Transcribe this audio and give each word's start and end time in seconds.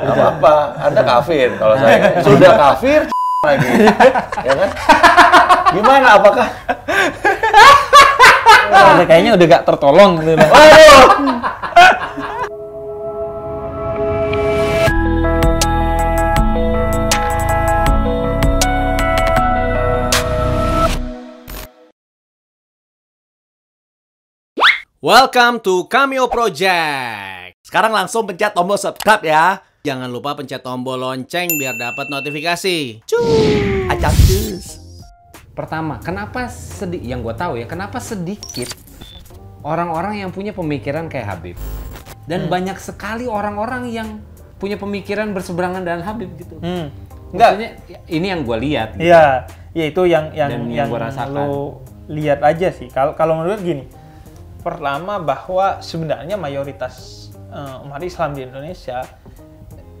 Gak 0.00 0.16
apa-apa, 0.16 0.54
Anda 0.80 1.02
kafir. 1.04 1.48
Kalau 1.60 1.76
saya 1.76 2.24
sudah 2.24 2.52
kafir 2.56 3.00
lagi, 3.48 3.68
ya 4.40 4.52
kan? 4.56 4.70
Gimana? 5.76 6.06
Apakah? 6.16 6.48
Nah, 8.72 9.04
kayaknya 9.04 9.36
udah 9.36 9.46
gak 9.46 9.64
tertolong 9.68 10.12
gitu. 10.24 10.40
Waduh! 10.40 11.04
Welcome 25.00 25.64
to 25.64 25.88
Cameo 25.88 26.28
Project. 26.28 27.56
Sekarang 27.64 27.92
langsung 27.92 28.28
pencet 28.28 28.52
tombol 28.52 28.76
subscribe 28.76 29.24
ya. 29.24 29.69
Jangan 29.80 30.12
lupa 30.12 30.36
pencet 30.36 30.60
tombol 30.60 31.00
lonceng 31.00 31.56
biar 31.56 31.72
dapat 31.72 32.12
notifikasi. 32.12 33.00
Cus. 33.08 34.66
Pertama, 35.56 35.96
kenapa 36.04 36.52
sedih? 36.52 37.00
Yang 37.00 37.20
gue 37.24 37.34
tahu 37.40 37.52
ya, 37.56 37.64
kenapa 37.64 37.96
sedikit 37.96 38.76
orang-orang 39.64 40.20
yang 40.20 40.30
punya 40.36 40.52
pemikiran 40.52 41.08
kayak 41.08 41.26
Habib 41.32 41.56
dan 42.28 42.52
banyak 42.52 42.76
sekali 42.76 43.24
orang-orang 43.24 43.88
yang 43.88 44.20
punya 44.60 44.76
pemikiran 44.76 45.32
berseberangan 45.32 45.80
dengan 45.80 46.04
Habib 46.04 46.28
gitu. 46.36 46.60
Hmm. 46.60 46.92
Enggak. 47.32 47.48
Maksudnya 47.56 47.70
ini 48.12 48.26
yang 48.28 48.40
gue 48.44 48.56
lihat. 48.60 48.88
gitu. 49.00 49.08
Iya, 49.08 49.48
ya 49.72 49.84
itu 49.88 50.02
yang 50.04 50.24
yang 50.36 50.50
Dan 50.52 50.60
yang 50.68 50.76
yang, 50.76 50.88
gua 50.92 51.08
rasakan. 51.08 51.32
lo 51.32 51.80
lihat 52.12 52.44
aja 52.44 52.68
sih. 52.68 52.92
Kalau 52.92 53.16
kalau 53.16 53.40
menurut 53.40 53.64
gini, 53.64 53.88
pertama 54.60 55.16
bahwa 55.16 55.80
sebenarnya 55.80 56.36
mayoritas 56.36 57.28
eh, 57.48 57.84
umat 57.88 58.02
Islam 58.04 58.36
di 58.36 58.44
Indonesia 58.44 59.00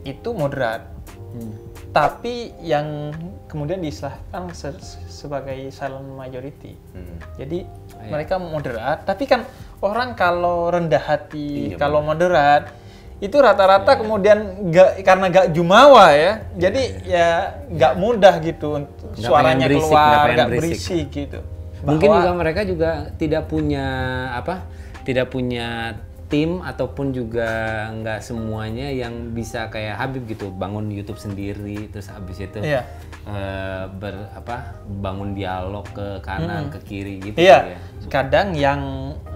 itu 0.02 0.28
moderat. 0.30 0.86
Hmm. 1.30 1.54
Tapi 1.90 2.54
yang 2.60 3.10
kemudian 3.46 3.78
diistilahkan 3.78 4.50
se- 4.50 4.78
sebagai 5.06 5.58
silent 5.70 6.06
majority. 6.08 6.78
Hmm. 6.94 7.18
Jadi 7.36 7.66
Iya. 7.66 8.08
mereka 8.08 8.34
moderat, 8.36 9.02
tapi 9.04 9.26
kan 9.26 9.42
orang 9.78 10.14
kalau 10.14 10.70
rendah 10.70 11.02
hati, 11.02 11.70
Iya, 11.70 11.76
kalau 11.76 12.00
moderat 12.00 12.70
itu 13.18 13.36
rata-rata 13.36 13.94
kemudian 13.94 14.38
nggak 14.66 15.04
karena 15.04 15.24
nggak 15.28 15.46
jumawa 15.52 16.08
ya, 16.10 16.32
jadi 16.56 16.82
ya 17.04 17.28
nggak 17.68 17.94
mudah 17.94 18.34
gitu 18.40 18.80
untuk 18.80 19.12
Nggak 19.12 19.20
suaranya 19.20 19.66
berisik, 19.68 19.84
keluar, 19.84 20.08
pengen 20.16 20.32
nggak 20.32 20.48
berisik. 20.48 20.70
berisik 20.72 21.06
gitu. 21.12 21.40
Mungkin 21.80 22.08
Bahwa- 22.08 22.18
juga 22.18 22.32
mereka 22.34 22.60
juga 22.62 22.90
tidak 23.14 23.42
punya 23.44 23.86
apa? 24.32 24.54
Tidak 25.00 25.26
punya 25.26 25.96
tim 26.30 26.62
ataupun 26.62 27.10
juga 27.10 27.50
nggak 27.90 28.22
semuanya 28.22 28.86
yang 28.86 29.34
bisa 29.34 29.66
kayak 29.66 29.98
Habib 29.98 30.30
gitu 30.30 30.54
bangun 30.54 30.86
YouTube 30.86 31.18
sendiri 31.18 31.90
terus 31.90 32.06
habis 32.06 32.38
itu 32.38 32.62
Iya. 32.62 32.86
eh, 33.26 33.84
ber 33.90 34.30
apa 34.32 34.78
bangun 35.02 35.34
dialog 35.34 35.82
ke 35.90 36.22
kanan 36.22 36.70
ke 36.70 36.78
kiri 36.86 37.18
gitu 37.18 37.34
Iya, 37.34 37.74
ya. 37.74 37.78
kadang 38.06 38.54
yang 38.54 38.80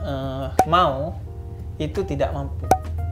eh, 0.06 0.46
mau 0.70 1.18
itu 1.76 2.06
tidak 2.06 2.30
mampu. 2.30 2.62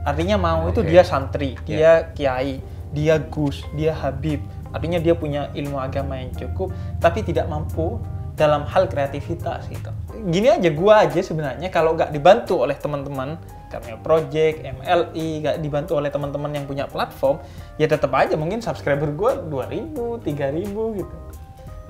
Artinya 0.07 0.35
mau 0.39 0.67
itu 0.67 0.79
dia 0.83 1.03
santri, 1.03 1.55
dia 1.63 2.11
kiai, 2.15 2.63
dia 2.91 3.19
gus, 3.19 3.63
dia 3.75 3.91
habib. 3.91 4.39
Artinya 4.71 4.99
dia 4.99 5.15
punya 5.15 5.51
ilmu 5.51 5.75
agama 5.79 6.15
yang 6.15 6.31
cukup, 6.31 6.71
tapi 6.99 7.23
tidak 7.23 7.47
mampu 7.47 7.99
dalam 8.35 8.63
hal 8.67 8.87
kreativitas 8.87 9.67
gitu. 9.67 9.91
Gini 10.23 10.47
aja, 10.47 10.69
gua 10.71 11.03
aja 11.03 11.19
sebenarnya 11.19 11.67
kalau 11.67 11.99
nggak 11.99 12.15
dibantu 12.15 12.63
oleh 12.63 12.79
teman-teman 12.79 13.35
Cameo 13.67 13.99
Project, 13.99 14.63
MLI, 14.63 15.27
nggak 15.43 15.57
dibantu 15.59 15.99
oleh 15.99 16.07
teman-teman 16.07 16.51
yang 16.55 16.63
punya 16.63 16.87
platform, 16.87 17.43
ya 17.75 17.91
tetap 17.91 18.13
aja 18.15 18.39
mungkin 18.39 18.63
subscriber 18.63 19.11
gua 19.11 19.35
2000, 19.35 20.23
3000 20.23 20.99
gitu. 21.03 21.15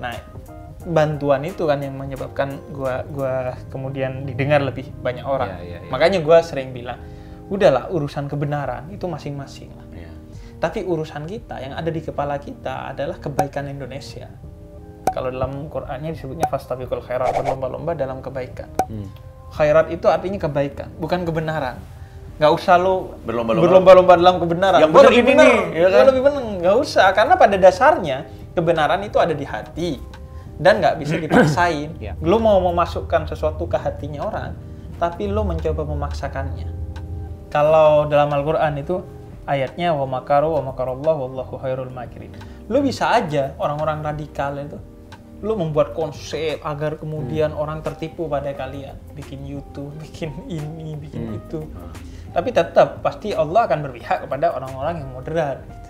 Nah, 0.02 0.18
bantuan 0.82 1.46
itu 1.46 1.62
kan 1.64 1.78
yang 1.78 1.94
menyebabkan 1.94 2.58
gua 2.74 3.06
gua 3.06 3.54
kemudian 3.70 4.26
didengar 4.26 4.66
lebih 4.66 4.90
banyak 4.98 5.22
orang. 5.22 5.54
Iya, 5.54 5.62
iya, 5.62 5.78
iya. 5.86 5.90
Makanya 5.94 6.18
gua 6.24 6.42
sering 6.42 6.74
bilang, 6.74 6.98
udahlah 7.46 7.86
urusan 7.92 8.26
kebenaran 8.26 8.90
itu 8.90 9.06
masing-masing 9.06 9.70
lah. 9.78 9.86
Iya. 9.94 10.10
Tapi 10.58 10.82
urusan 10.82 11.28
kita 11.28 11.60
yang 11.62 11.78
ada 11.78 11.92
di 11.92 12.00
kepala 12.02 12.40
kita 12.42 12.90
adalah 12.90 13.20
kebaikan 13.20 13.70
Indonesia. 13.70 14.26
Kalau 15.14 15.30
dalam 15.30 15.70
Qur'annya 15.70 16.10
disebutnya 16.10 16.50
fastabiqul 16.50 16.98
khairat, 17.00 17.30
berlomba-lomba 17.38 17.94
dalam 17.94 18.18
kebaikan. 18.18 18.66
Hmm. 18.90 19.06
Khairat 19.54 19.94
itu 19.94 20.10
artinya 20.10 20.42
kebaikan, 20.42 20.90
bukan 20.98 21.22
kebenaran. 21.22 21.78
Nggak 22.34 22.50
usah 22.50 22.74
lo 22.82 23.14
Berlomba-lomba. 23.22 23.62
berlomba-lomba 23.62 24.12
dalam 24.18 24.36
kebenaran. 24.42 24.78
Yang 24.82 24.90
lebih 24.90 25.14
ini 25.14 25.22
bener, 25.30 25.46
nih, 25.46 25.62
ya 25.78 25.88
kan? 25.94 26.04
lebih 26.10 26.22
bener. 26.26 26.42
Nggak 26.66 26.76
usah, 26.82 27.06
karena 27.14 27.34
pada 27.38 27.54
dasarnya 27.54 28.16
kebenaran 28.58 29.00
itu 29.06 29.16
ada 29.22 29.30
di 29.30 29.46
hati 29.46 30.02
dan 30.58 30.82
nggak 30.82 30.98
bisa 30.98 31.14
dipaksain. 31.24 31.94
Ya. 32.02 32.18
Lo 32.18 32.42
mau 32.42 32.58
memasukkan 32.58 33.30
sesuatu 33.30 33.70
ke 33.70 33.78
hatinya 33.78 34.26
orang, 34.26 34.50
tapi 34.98 35.30
lo 35.30 35.46
mencoba 35.46 35.86
memaksakannya. 35.86 36.66
Kalau 37.54 38.10
dalam 38.10 38.34
Al-Quran 38.34 38.82
itu 38.82 38.98
ayatnya 39.46 39.94
wa 39.94 40.18
makaru 40.18 40.58
wa 40.58 40.74
makarallah 40.74 41.14
wallahu 41.14 41.54
khairul 41.62 41.94
makirin. 41.94 42.34
Lo 42.66 42.82
bisa 42.82 43.14
aja 43.14 43.54
orang-orang 43.62 44.02
radikal 44.02 44.58
itu 44.58 44.74
lo 45.44 45.60
membuat 45.60 45.92
konsep 45.92 46.56
agar 46.64 46.96
kemudian 46.96 47.52
orang 47.52 47.84
tertipu 47.84 48.24
pada 48.26 48.56
kalian 48.56 48.96
bikin 49.12 49.44
YouTube, 49.44 49.92
bikin 50.04 50.32
ini, 50.48 50.96
bikin 50.96 51.36
itu. 51.36 51.68
Tapi 52.32 52.48
tetap 52.50 53.04
pasti 53.04 53.30
Allah 53.30 53.68
akan 53.68 53.78
berpihak 53.84 54.24
kepada 54.26 54.56
orang-orang 54.56 55.04
yang 55.04 55.10
moderat. 55.12 55.60
gitu. 55.62 55.88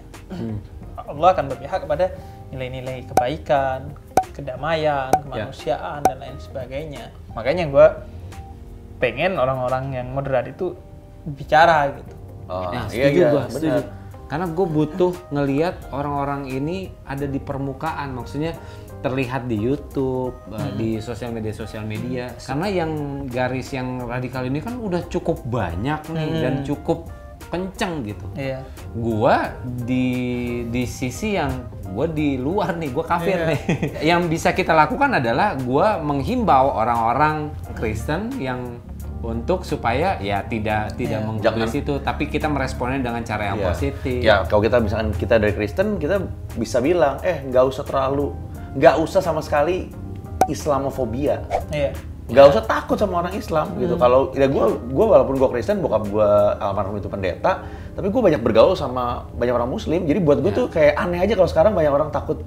Allah 0.95 1.29
akan 1.33 1.45
berpihak 1.49 1.87
kepada 1.87 2.07
nilai-nilai 2.51 3.07
kebaikan, 3.09 3.95
kedamaian, 4.35 5.15
kemanusiaan 5.23 6.03
dan 6.03 6.17
lain 6.19 6.37
sebagainya. 6.43 7.15
Makanya 7.33 7.65
gue 7.71 7.87
pengen 8.99 9.39
orang-orang 9.39 9.95
yang 9.95 10.09
moderat 10.11 10.51
itu 10.51 10.75
bicara 11.25 11.95
gitu. 11.95 12.15
Oh, 12.45 12.69
Nah, 12.69 12.85
iya, 12.93 13.09
setuju 13.09 13.21
iya, 13.21 13.43
setuju. 13.49 13.81
Karena 14.25 14.47
gue 14.49 14.67
butuh 14.67 15.13
ngeliat 15.31 15.93
orang-orang 15.93 16.49
ini 16.49 16.89
ada 17.05 17.25
di 17.25 17.37
permukaan, 17.39 18.17
maksudnya 18.17 18.57
terlihat 19.05 19.45
di 19.45 19.61
YouTube, 19.61 20.33
eh, 20.49 20.71
di 20.81 20.91
sosial 20.97 21.37
media 21.37 21.53
sosial 21.53 21.85
media. 21.85 22.33
Karena 22.41 22.73
yang 22.73 22.91
garis 23.29 23.69
yang 23.77 24.09
radikal 24.09 24.49
ini 24.49 24.65
kan 24.65 24.81
udah 24.81 25.05
cukup 25.13 25.45
banyak 25.45 26.01
nih 26.09 26.31
dan 26.41 26.55
cukup 26.65 27.13
kenceng 27.53 28.01
gitu. 28.09 28.25
Iya. 28.33 28.65
Gua 28.97 29.53
di 29.63 30.09
di 30.73 30.89
sisi 30.89 31.37
yang 31.37 31.53
gue 31.85 32.07
di 32.11 32.41
luar 32.41 32.75
nih, 32.75 32.91
gue 32.91 33.05
kafir 33.05 33.39
nih. 33.45 33.61
yang 34.11 34.27
bisa 34.27 34.57
kita 34.57 34.73
lakukan 34.73 35.21
adalah 35.21 35.55
gua 35.61 36.01
menghimbau 36.01 36.75
orang-orang 36.75 37.53
Kristen 37.77 38.33
yang 38.41 38.81
untuk 39.25 39.65
supaya 39.65 40.21
ya 40.21 40.45
tidak 40.45 41.01
tidak 41.01 41.25
mengpublis 41.25 41.73
itu, 41.73 41.97
tapi 42.05 42.29
kita 42.29 42.45
meresponnya 42.45 43.01
dengan 43.01 43.25
cara 43.25 43.53
yang 43.55 43.59
Iya. 43.61 43.67
positif. 43.73 44.21
Ya, 44.21 44.45
kalau 44.45 44.61
kita 44.61 44.77
misalkan 44.85 45.17
kita 45.17 45.41
dari 45.41 45.57
Kristen, 45.57 45.97
kita 45.97 46.21
bisa 46.61 46.85
bilang, 46.85 47.17
eh 47.25 47.41
nggak 47.41 47.65
usah 47.65 47.89
terlalu, 47.89 48.37
nggak 48.75 48.95
usah 48.99 49.23
sama 49.23 49.41
sekali 49.41 49.91
Islamofobia. 50.47 51.41
Iya. 51.71 51.95
Nggak 52.25 52.47
usah 52.57 52.63
takut 52.65 52.97
sama 52.97 53.21
orang 53.21 53.37
Islam 53.37 53.77
gitu. 53.77 54.01
Kalau 54.01 54.33
ya 54.33 54.49
gue, 54.49 54.65
gue 54.81 55.07
walaupun 55.07 55.37
gue 55.37 55.49
Kristen, 55.53 55.85
bokap 55.85 56.09
gue 56.09 56.31
almarhum 56.57 56.97
itu 56.97 57.09
pendeta, 57.09 57.65
tapi 57.93 58.09
gue 58.09 58.23
banyak 58.23 58.41
bergaul 58.41 58.73
sama 58.73 59.29
banyak 59.37 59.53
orang 59.53 59.69
Muslim. 59.69 60.09
Jadi 60.09 60.19
buat 60.25 60.41
gue 60.41 60.53
tuh 60.53 60.67
kayak 60.73 60.97
aneh 60.97 61.21
aja 61.21 61.37
kalau 61.37 61.49
sekarang 61.49 61.73
banyak 61.77 61.93
orang 61.93 62.09
takut 62.09 62.41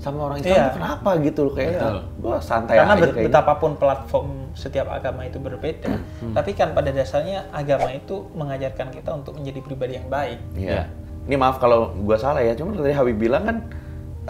sama 0.00 0.32
orang 0.32 0.40
Islam. 0.40 0.72
Tuh 0.72 0.76
kenapa 0.80 1.10
gitu 1.20 1.40
loh 1.44 1.52
kayak 1.52 1.72
Betul. 1.76 1.96
gue 2.16 2.36
santai 2.40 2.74
Karena 2.80 2.92
aja 2.96 3.00
bet- 3.04 3.12
kayaknya. 3.12 3.28
betapapun 3.28 3.70
platform 3.76 4.28
setiap 4.56 4.86
agama 4.88 5.28
itu 5.28 5.36
berbeda, 5.36 5.92
tapi 6.32 6.50
kan 6.56 6.72
pada 6.72 6.88
dasarnya 6.88 7.44
agama 7.52 7.92
itu 7.92 8.24
mengajarkan 8.32 8.88
kita 8.88 9.10
untuk 9.12 9.36
menjadi 9.36 9.60
pribadi 9.60 9.92
yang 10.00 10.08
baik. 10.08 10.40
Iya. 10.56 10.88
Ini 11.28 11.36
maaf 11.36 11.60
kalau 11.60 11.92
gua 12.00 12.16
salah 12.16 12.40
ya, 12.40 12.56
cuma 12.56 12.72
tadi 12.72 12.96
Habib 12.96 13.20
bilang 13.20 13.44
kan 13.44 13.56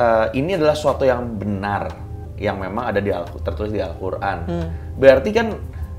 eh, 0.01 0.27
ini 0.35 0.57
adalah 0.57 0.73
suatu 0.73 1.05
yang 1.05 1.37
benar 1.37 1.93
yang 2.41 2.57
memang 2.57 2.89
ada 2.89 2.99
di 2.99 3.13
Al 3.13 3.29
tertulis 3.45 3.69
di 3.69 3.79
Al-Qur'an. 3.79 4.49
Berarti 4.97 5.29
kan 5.31 5.53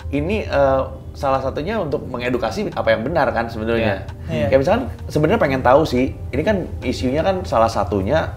ini 0.09 0.41
eh, 0.41 0.81
salah 1.13 1.37
satunya 1.37 1.75
untuk 1.77 2.07
mengedukasi 2.07 2.71
apa 2.73 2.95
yang 2.95 3.05
benar 3.05 3.29
kan 3.29 3.45
sebenarnya. 3.45 4.09
Iya. 4.25 4.47
Kayak 4.49 4.59
misalkan 4.59 4.83
sebenarnya 5.05 5.39
pengen 5.39 5.61
tahu 5.61 5.85
sih, 5.85 6.17
ini 6.33 6.41
kan 6.41 6.65
isunya 6.81 7.21
kan 7.21 7.45
salah 7.45 7.69
satunya 7.69 8.31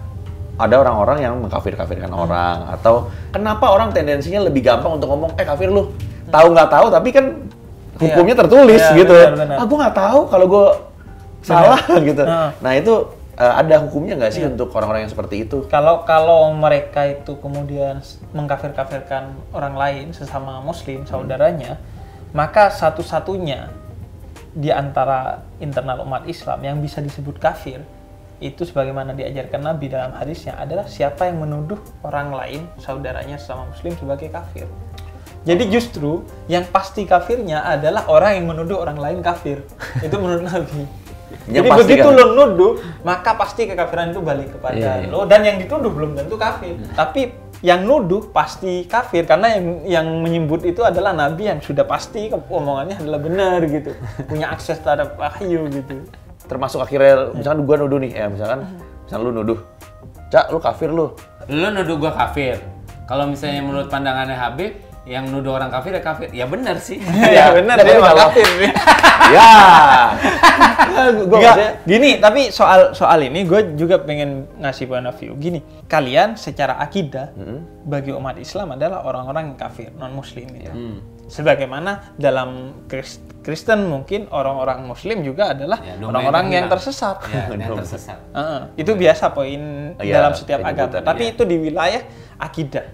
ada 0.55 0.75
orang-orang 0.79 1.19
yang 1.19 1.33
mengkafir-kafirkan 1.43 2.07
orang 2.11 2.63
atau 2.71 3.11
kenapa 3.29 3.75
orang 3.75 3.91
tendensinya 3.91 4.39
lebih 4.39 4.63
gampang 4.63 4.95
untuk 4.95 5.11
ngomong 5.11 5.35
eh 5.35 5.43
kafir 5.43 5.67
lu 5.67 5.91
tahu 6.31 6.55
nggak 6.55 6.69
tahu 6.71 6.87
tapi 6.87 7.11
kan 7.11 7.25
hukumnya 7.99 8.35
tertulis 8.39 8.79
Iya, 8.79 9.03
gitu 9.03 9.15
benar, 9.19 9.35
benar. 9.35 9.55
ah 9.59 9.65
gue 9.67 9.77
nggak 9.83 9.95
tahu 9.95 10.19
kalau 10.31 10.45
gue 10.47 10.65
salah 11.43 11.79
gitu. 12.07 12.23
Heeh. 12.23 12.49
Nah 12.63 12.71
itu 12.71 12.93
eh, 13.35 13.53
ada 13.61 13.83
hukumnya 13.83 14.15
nggak 14.15 14.33
sih 14.33 14.43
untuk 14.47 14.71
orang-orang 14.75 15.07
yang 15.07 15.13
seperti 15.13 15.45
itu? 15.47 15.67
Kalau 15.67 16.07
kalau 16.07 16.51
mereka 16.55 17.05
itu 17.07 17.37
kemudian 17.39 17.99
mengkafir-kafirkan 18.31 19.35
orang 19.51 19.75
lain 19.75 20.05
sesama 20.15 20.59
muslim 20.63 21.03
saudaranya, 21.03 21.77
maka 22.35 22.71
satu-satunya 22.71 23.71
di 24.55 24.71
antara 24.71 25.43
internal 25.59 26.07
umat 26.07 26.23
Islam 26.31 26.63
yang 26.63 26.79
bisa 26.79 27.03
disebut 27.03 27.35
kafir 27.43 27.83
itu 28.43 28.67
sebagaimana 28.67 29.15
diajarkan 29.15 29.63
Nabi 29.63 29.87
dalam 29.87 30.11
hadisnya 30.15 30.59
adalah 30.59 30.87
siapa 30.87 31.27
yang 31.27 31.43
menuduh 31.43 31.79
orang 32.03 32.35
lain 32.35 32.61
saudaranya 32.79 33.39
sama 33.39 33.67
muslim 33.71 33.95
sebagai 33.95 34.27
kafir. 34.27 34.67
Jadi 35.45 35.69
justru 35.69 36.25
yang 36.49 36.65
pasti 36.73 37.05
kafirnya 37.05 37.61
adalah 37.63 38.09
orang 38.09 38.41
yang 38.41 38.45
menuduh 38.49 38.81
orang 38.81 38.97
lain 38.97 39.19
kafir. 39.21 39.61
Itu 40.05 40.17
menurut 40.17 40.49
Nabi. 40.49 41.04
Jadi 41.45 41.67
pasti 41.69 41.81
begitu 41.89 42.07
kafir. 42.09 42.21
lo 42.21 42.25
nuduh, 42.37 42.71
maka 43.01 43.31
pasti 43.33 43.61
kekafiran 43.65 44.13
itu 44.13 44.21
balik 44.21 44.49
kepada 44.53 44.77
Iya, 44.77 44.93
iya. 45.03 45.07
lo 45.09 45.25
dan 45.25 45.41
yang 45.41 45.57
dituduh 45.57 45.89
belum 45.89 46.13
tentu 46.13 46.37
kafir. 46.37 46.77
Tapi 46.93 47.21
yang 47.65 47.81
nuduh 47.81 48.29
pasti 48.29 48.85
kafir 48.85 49.25
karena 49.25 49.57
yang 49.57 49.65
yang 49.89 50.07
menyebut 50.21 50.61
itu 50.61 50.85
adalah 50.85 51.17
nabi 51.17 51.49
yang 51.49 51.57
sudah 51.63 51.81
pasti 51.87 52.29
omongannya 52.29 53.01
adalah 53.01 53.19
benar 53.21 53.59
gitu. 53.65 53.89
Punya 54.29 54.53
akses 54.53 54.77
terhadap 54.81 55.17
wahyu 55.17 55.65
gitu. 55.69 56.05
termasuk 56.45 56.77
akhirnya 56.77 57.33
misalkan 57.33 57.65
gua 57.65 57.75
nuduh 57.81 57.97
nih 57.97 58.11
ya 58.13 58.29
misalkan 58.29 58.69
misalkan 59.01 59.21
lu 59.25 59.31
nuduh 59.33 59.57
cak 60.29 60.53
lu 60.53 60.61
kafir 60.61 60.93
lu 60.93 61.09
Lu 61.49 61.73
nuduh 61.73 61.97
gua 61.97 62.13
kafir. 62.13 62.61
Kalau 63.05 63.29
misalnya 63.29 63.61
menurut 63.61 63.85
pandangannya 63.85 64.33
Habib, 64.33 64.81
yang 65.05 65.29
nuduh 65.29 65.53
orang 65.53 65.69
kafir 65.69 65.93
ya 65.93 66.01
kafir. 66.01 66.27
Ya 66.29 66.45
benar 66.45 66.77
sih. 66.77 66.97
Ya 67.37 67.49
benar 67.49 67.77
tapi 67.77 67.89
dia 67.89 68.01
kalau- 68.01 68.21
kafir. 68.29 68.47
ya 69.37 69.49
gua 71.25 71.39
maksudnya 71.39 71.71
gini, 71.83 72.09
tapi 72.17 72.41
soal 72.49 72.93
soal 72.93 73.19
ini 73.21 73.43
gue 73.43 73.75
juga 73.75 73.99
pengen 73.99 74.49
ngasih 74.57 74.85
point 74.85 75.05
of 75.05 75.15
view. 75.15 75.33
Gini, 75.35 75.59
kalian 75.85 76.35
secara 76.35 76.77
akidah 76.77 77.31
bagi 77.83 78.09
umat 78.09 78.37
Islam 78.37 78.73
adalah 78.73 79.03
orang-orang 79.03 79.53
yang 79.53 79.57
kafir, 79.57 79.89
non 79.93 80.11
Muslim 80.11 80.45
gitu. 80.51 80.71
Hmm. 80.71 80.97
Sebagaimana 81.25 82.13
dalam 82.15 82.49
Kris- 82.85 83.17
Kristen 83.41 83.89
mungkin 83.89 84.29
orang-orang 84.29 84.85
Muslim 84.85 85.25
juga 85.25 85.57
adalah 85.57 85.81
Ya, 85.81 85.97
orang-orang 85.97 86.45
yang 86.45 86.65
terhilang. 86.65 86.73
tersesat. 86.77 87.17
Ya, 87.25 87.43
yang 87.65 87.73
tersesat. 87.75 88.19
Heeh, 88.29 88.61
itu 88.77 88.91
biasa 88.93 89.25
poin 89.33 89.61
Iya, 89.97 90.13
dalam 90.21 90.31
setiap 90.37 90.61
penyebutan, 90.61 91.01
agama. 91.01 91.07
Tapi 91.09 91.23
iya. 91.25 91.33
itu 91.33 91.41
di 91.43 91.55
wilayah 91.59 92.01
akidah. 92.37 92.85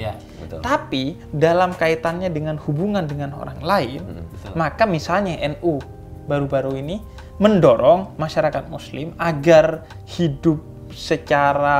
Ya. 0.00 0.12
betul 0.40 0.64
Tapi 0.64 1.20
dalam 1.28 1.76
kaitannya 1.76 2.32
dengan 2.32 2.56
hubungan 2.64 3.04
dengan 3.04 3.36
orang 3.36 3.60
lain, 3.60 4.00
betul. 4.00 4.56
maka 4.56 4.88
misalnya 4.88 5.36
NU 5.52 5.76
baru-baru 6.24 6.80
ini 6.80 6.96
mendorong 7.36 8.16
masyarakat 8.16 8.72
Muslim 8.72 9.12
agar 9.20 9.84
hidup 10.08 10.60
secara 10.96 11.78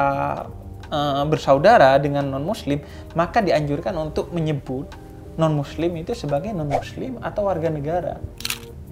eh, 0.93 1.25
bersaudara 1.25 1.97
dengan 1.97 2.29
non 2.29 2.45
Muslim, 2.45 2.85
maka 3.17 3.41
dianjurkan 3.41 3.97
untuk 3.97 4.37
menyebut 4.37 4.93
non 5.41 5.57
Muslim 5.57 5.97
itu 5.97 6.13
sebagai 6.13 6.53
non 6.53 6.69
Muslim 6.69 7.17
atau 7.25 7.49
warga 7.49 7.73
negara. 7.73 8.21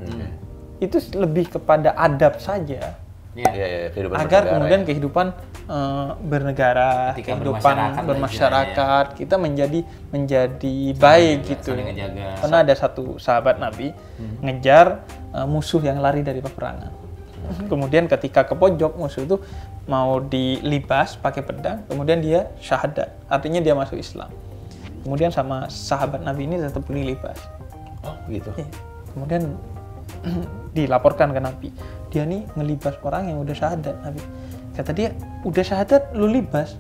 Hmm. 0.01 0.33
Itu 0.81 1.03
lebih 1.13 1.53
kepada 1.59 1.93
adab 1.99 2.41
saja 2.41 2.97
Ya. 3.39 3.51
Iya, 3.55 3.67
iya, 3.71 3.89
kehidupan 3.95 4.17
agar 4.19 4.43
kemudian 4.51 4.81
ya. 4.83 4.87
kehidupan 4.91 5.27
eh, 5.69 6.11
bernegara, 6.19 7.13
Etika 7.13 7.37
kehidupan 7.37 7.63
bermasyarakat 7.63 8.03
bermasyarakat, 8.09 9.07
kita 9.15 9.37
menjadi 9.37 9.81
menjadi 10.11 10.77
baik 10.97 11.45
menjaga, 11.45 11.53
gitu. 11.53 11.71
ngejaga. 11.77 12.27
Karena 12.43 12.57
ada 12.65 12.75
satu 12.75 13.05
sahabat 13.21 13.61
Nabi 13.61 13.93
ngejar 14.43 15.05
eh, 15.37 15.47
musuh 15.47 15.81
yang 15.85 16.01
lari 16.01 16.25
dari 16.25 16.41
peperangan. 16.41 17.09
Kemudian 17.49 18.05
ketika 18.13 18.45
ke 18.45 18.53
pojok 18.53 19.01
musuh 19.01 19.25
itu 19.25 19.37
mau 19.89 20.21
dilibas 20.21 21.17
pakai 21.17 21.41
pedang, 21.41 21.81
kemudian 21.89 22.21
dia 22.21 22.53
syahadat, 22.61 23.09
artinya 23.25 23.65
dia 23.65 23.73
masuk 23.73 23.97
Islam. 23.97 24.29
Kemudian 25.01 25.33
sama 25.33 25.65
sahabat 25.73 26.21
Nabi 26.21 26.45
ini 26.45 26.61
tetap 26.61 26.85
dilibas. 26.85 27.41
oh 28.05 28.15
gitu 28.29 28.53
Iya. 28.53 28.69
Kemudian 29.17 29.43
dilaporkan 30.77 31.33
ke 31.33 31.41
Nabi. 31.41 31.69
Dia 32.13 32.29
nih 32.29 32.45
ngelibas 32.53 33.01
orang 33.01 33.33
yang 33.33 33.41
udah 33.41 33.57
syahadat 33.57 33.97
Nabi. 34.05 34.21
Kata 34.79 34.95
dia, 34.95 35.11
udah 35.43 35.65
syahadat 35.67 36.15
lu 36.15 36.31
libas. 36.31 36.79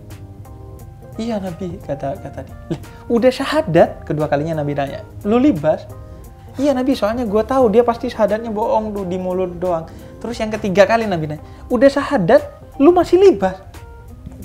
Iya 1.18 1.42
Nabi, 1.42 1.82
kata 1.82 2.14
kata 2.14 2.46
dia. 2.46 2.54
"Lah, 2.70 2.80
udah 3.10 3.26
syahadat 3.34 4.06
kedua 4.06 4.30
kalinya 4.30 4.62
Nabi 4.62 4.78
nanya. 4.78 5.02
Lu 5.26 5.34
libas? 5.34 5.82
Iya 6.62 6.78
Nabi, 6.78 6.94
soalnya 6.94 7.26
gue 7.26 7.42
tahu 7.42 7.74
dia 7.74 7.82
pasti 7.82 8.06
syahadatnya 8.06 8.54
bohong 8.54 8.94
tuh 8.94 9.02
di 9.02 9.18
mulut 9.18 9.58
doang. 9.58 9.90
Terus 10.22 10.38
yang 10.38 10.54
ketiga 10.54 10.86
kali 10.86 11.10
Nabi 11.10 11.34
nanya, 11.34 11.42
udah 11.66 11.90
syahadat, 11.90 12.42
lu 12.78 12.94
masih 12.94 13.18
libas? 13.18 13.58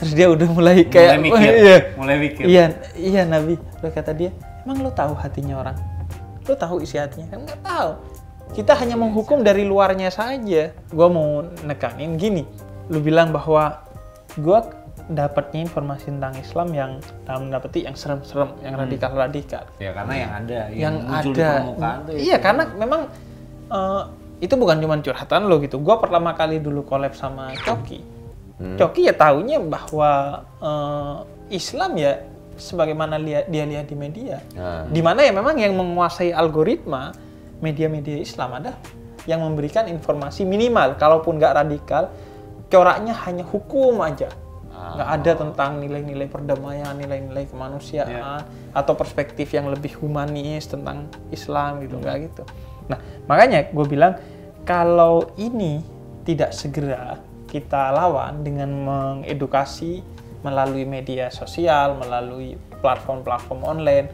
Terus 0.01 0.17
dia 0.17 0.25
udah 0.33 0.49
mulai 0.49 0.89
kayak, 0.89 1.21
mulai 1.21 1.21
mikir. 1.21 1.37
"Wah, 1.37 1.61
iya. 1.69 1.77
Mulai 1.93 2.15
mikir. 2.17 2.43
Iya, 2.49 2.65
iya 2.97 3.21
Nabi. 3.29 3.61
Lo 3.85 3.93
kata 3.93 4.11
dia, 4.17 4.33
emang 4.65 4.81
lo 4.81 4.89
tahu 4.89 5.13
hatinya 5.13 5.61
orang? 5.61 5.77
Lo 6.49 6.57
tahu 6.57 6.81
isi 6.81 6.97
hatinya? 6.97 7.29
Kan 7.29 7.45
nggak 7.45 7.61
tahu. 7.61 7.89
Kita 8.57 8.73
hanya 8.81 8.97
menghukum 8.97 9.45
dari 9.45 9.61
luarnya 9.61 10.09
saja. 10.09 10.73
Gua 10.89 11.05
mau 11.05 11.45
nekanin 11.61 12.17
gini. 12.17 12.45
Lu 12.91 12.99
bilang 12.99 13.31
bahwa 13.31 13.83
gua 14.39 14.65
dapatnya 15.11 15.67
informasi 15.67 16.15
tentang 16.15 16.33
Islam 16.39 16.67
yang 16.71 16.91
dalam 17.27 17.51
tanda 17.51 17.59
petik 17.59 17.83
yang 17.83 17.95
serem-serem, 17.95 18.55
yang 18.63 18.79
radikal-radikal. 18.79 19.67
Ya 19.79 19.91
karena 19.91 20.13
yang 20.15 20.31
ada, 20.31 20.59
yang, 20.71 20.79
Yang 20.79 20.95
muncul 21.03 21.31
di 21.31 21.41
ada. 21.43 21.51
permukaan 21.51 21.97
tuh. 22.07 22.13
Iya, 22.15 22.37
karena 22.39 22.63
memang 22.71 23.01
eh, 23.67 24.03
itu 24.43 24.53
bukan 24.55 24.77
cuma 24.79 24.95
curhatan 25.03 25.41
lo 25.51 25.55
gitu. 25.59 25.75
Gua 25.83 25.99
pertama 25.99 26.31
kali 26.35 26.63
dulu 26.63 26.87
collab 26.87 27.13
sama 27.15 27.51
Coki. 27.63 27.99
Coki 28.79 29.11
ya 29.11 29.13
taunya 29.15 29.59
bahwa 29.59 30.43
eh, 30.63 31.15
Islam 31.51 31.99
ya 31.99 32.23
sebagaimana 32.55 33.17
lihat 33.17 33.49
dia 33.49 33.65
lihat 33.67 33.89
di 33.89 33.95
media. 33.97 34.39
Nah. 34.55 34.85
Di 34.87 35.01
mana 35.01 35.25
ya 35.25 35.33
memang 35.33 35.57
yang 35.57 35.73
menguasai 35.75 36.31
algoritma 36.31 37.11
media-media 37.59 38.19
Islam 38.19 38.59
ada 38.59 38.75
yang 39.23 39.39
memberikan 39.39 39.87
informasi 39.87 40.43
minimal 40.43 40.99
kalaupun 40.99 41.39
nggak 41.39 41.53
radikal 41.63 42.11
coraknya 42.73 43.13
hanya 43.29 43.45
hukum 43.45 44.01
aja. 44.01 44.33
Nggak 44.73 45.09
ada 45.21 45.31
tentang 45.37 45.71
nilai-nilai 45.79 46.27
perdamaian 46.27 46.97
nilai-nilai 46.97 47.45
kemanusiaan 47.47 48.41
atau 48.73 48.93
perspektif 48.97 49.53
yang 49.53 49.69
lebih 49.69 49.95
humanis 50.01 50.65
tentang 50.65 51.07
Islam 51.29 51.85
gitu 51.85 52.01
nggak 52.01 52.17
gitu. 52.25 52.43
Nah 52.89 52.97
makanya 53.29 53.69
gue 53.69 53.85
bilang 53.85 54.17
kalau 54.65 55.29
ini 55.37 55.85
tidak 56.25 56.51
segera 56.51 57.21
kita 57.47 57.93
lawan 57.93 58.41
dengan 58.41 58.73
mengedukasi 58.73 60.01
melalui 60.43 60.83
media 60.83 61.31
sosial 61.31 61.95
melalui 61.95 62.57
platform-platform 62.83 63.61
online 63.63 64.07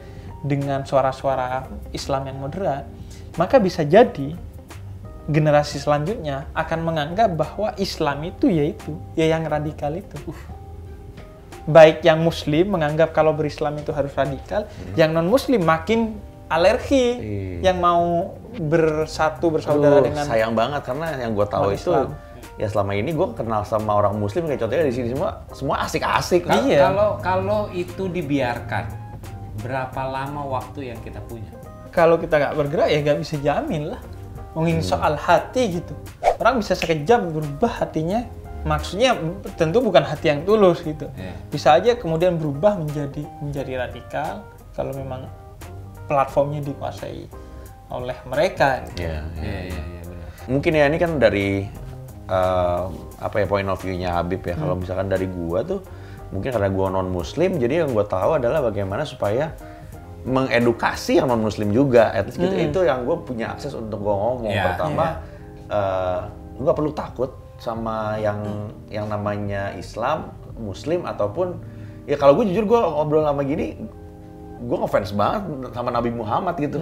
dengan 0.45 0.85
suara-suara 0.85 1.65
Islam 1.95 2.29
yang 2.29 2.37
moderat 2.37 2.85
maka 3.39 3.57
bisa 3.57 3.81
jadi 3.87 4.35
generasi 5.29 5.77
selanjutnya 5.77 6.49
akan 6.51 6.79
menganggap 6.81 7.29
bahwa 7.31 7.71
Islam 7.77 8.25
itu 8.25 8.49
yaitu 8.49 8.97
ya 9.13 9.29
yang 9.29 9.45
radikal 9.45 9.93
itu. 9.93 10.17
Baik 11.69 12.01
yang 12.01 12.17
Muslim 12.19 12.73
menganggap 12.73 13.13
kalau 13.13 13.29
berislam 13.29 13.77
itu 13.77 13.93
harus 13.93 14.09
radikal, 14.11 14.65
yang 14.97 15.13
non 15.13 15.29
Muslim 15.29 15.61
makin 15.61 16.17
alergi, 16.49 17.05
Iya. 17.13 17.69
yang 17.69 17.77
mau 17.77 18.33
bersatu 18.57 19.53
bersaudara 19.53 20.01
Aduh, 20.01 20.09
dengan 20.09 20.25
sayang 20.25 20.57
banget 20.57 20.81
karena 20.81 21.13
yang 21.13 21.37
gue 21.37 21.45
tahu 21.45 21.69
itu 21.69 21.93
Islam. 21.93 22.17
ya 22.57 22.65
selama 22.65 22.91
ini 22.91 23.13
gue 23.13 23.27
kenal 23.37 23.61
sama 23.63 23.93
orang 23.93 24.17
muslim 24.17 24.49
kayak 24.49 24.59
contohnya 24.59 24.83
di 24.83 24.91
sini 24.91 25.07
semua 25.13 25.45
semua 25.53 25.75
asik-asik 25.85 26.49
Kal- 26.49 26.65
Iya. 26.65 26.89
Kalau 26.89 27.09
kalau 27.21 27.61
itu 27.69 28.09
dibiarkan, 28.09 28.89
berapa 29.61 30.01
lama 30.03 30.41
waktu 30.49 30.89
yang 30.89 30.99
kita 30.99 31.21
punya? 31.23 31.53
kalau 31.89 32.17
kita 32.17 32.37
nggak 32.37 32.53
bergerak 32.55 32.87
ya 32.89 32.97
nggak 32.99 33.19
bisa 33.21 33.35
jamin 33.37 33.93
lah. 33.93 34.01
Ngomongin 34.57 34.81
soal 34.81 35.13
hati 35.13 35.77
gitu, 35.77 35.93
orang 36.41 36.57
bisa 36.57 36.73
sekejap 36.73 37.29
berubah 37.29 37.85
hatinya. 37.85 38.25
Maksudnya 38.67 39.15
tentu 39.55 39.79
bukan 39.79 40.03
hati 40.03 40.35
yang 40.35 40.43
tulus 40.43 40.83
gitu. 40.83 41.07
Iya. 41.15 41.33
Bisa 41.47 41.79
aja 41.79 41.95
kemudian 41.95 42.35
berubah 42.35 42.75
menjadi 42.75 43.23
menjadi 43.39 43.87
radikal 43.87 44.43
kalau 44.75 44.91
memang 44.91 45.31
platformnya 46.11 46.59
dikuasai 46.65 47.29
oleh 47.93 48.17
mereka. 48.27 48.83
Gitu. 48.89 49.07
Iya 49.07 49.21
iya 49.39 50.01
benar. 50.03 50.29
mungkin 50.49 50.71
ya 50.75 50.83
ini 50.89 50.97
kan 50.97 51.11
dari 51.21 51.47
eh, 52.27 52.83
apa 53.21 53.35
ya 53.37 53.45
point 53.47 53.69
of 53.69 53.79
view-nya 53.79 54.17
Habib 54.17 54.43
ya. 54.43 54.57
Kalau 54.57 54.75
misalkan 54.75 55.07
dari 55.07 55.29
gua 55.29 55.63
tuh 55.63 55.79
mungkin 56.29 56.49
karena 56.51 56.69
gua 56.69 56.93
non 56.93 57.09
muslim 57.09 57.57
jadi 57.57 57.85
yang 57.85 57.95
gua 57.95 58.05
tahu 58.05 58.37
adalah 58.37 58.61
bagaimana 58.61 59.01
supaya 59.07 59.55
mengedukasi 60.27 61.19
yang 61.19 61.27
non 61.31 61.39
muslim 61.39 61.71
juga. 61.71 62.11
At 62.11 62.27
least 62.31 62.39
gitu, 62.39 62.55
itu 62.55 62.79
yang 62.83 63.07
gue 63.07 63.17
punya 63.23 63.55
akses 63.55 63.71
untuk 63.75 64.03
gua 64.03 64.15
ngomong. 64.15 64.51
Iya. 64.51 64.63
Pertama 64.73 65.05
eh, 65.69 66.19
lu 66.59 66.61
gak 66.67 66.77
perlu 66.77 66.91
takut 66.91 67.31
sama 67.59 68.15
yang 68.19 68.39
yang 68.91 69.07
namanya 69.07 69.75
Islam, 69.75 70.31
Muslim 70.59 71.03
ataupun 71.07 71.59
ya 72.07 72.15
kalau 72.19 72.35
gue 72.39 72.51
jujur 72.51 72.65
gue 72.67 72.79
ngobrol 72.79 73.23
sama 73.23 73.43
gini 73.43 73.79
gue 74.59 74.75
ngefans 74.75 75.15
banget 75.15 75.71
sama 75.71 75.89
Nabi 75.91 76.11
Muhammad 76.11 76.55
gitu. 76.59 76.79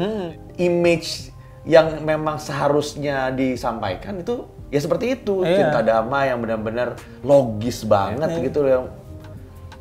Image 0.58 1.29
yang 1.67 2.01
memang 2.01 2.39
seharusnya 2.41 3.29
disampaikan 3.36 4.24
itu 4.24 4.48
ya 4.72 4.79
seperti 4.82 5.20
itu 5.20 5.44
Iya. 5.44 5.67
cinta 5.67 5.79
damai 5.84 6.32
yang 6.32 6.39
benar-benar 6.41 6.96
logis 7.22 7.84
banget 7.84 8.39
gitu 8.39 8.63
loh 8.65 8.72
yang 8.72 8.86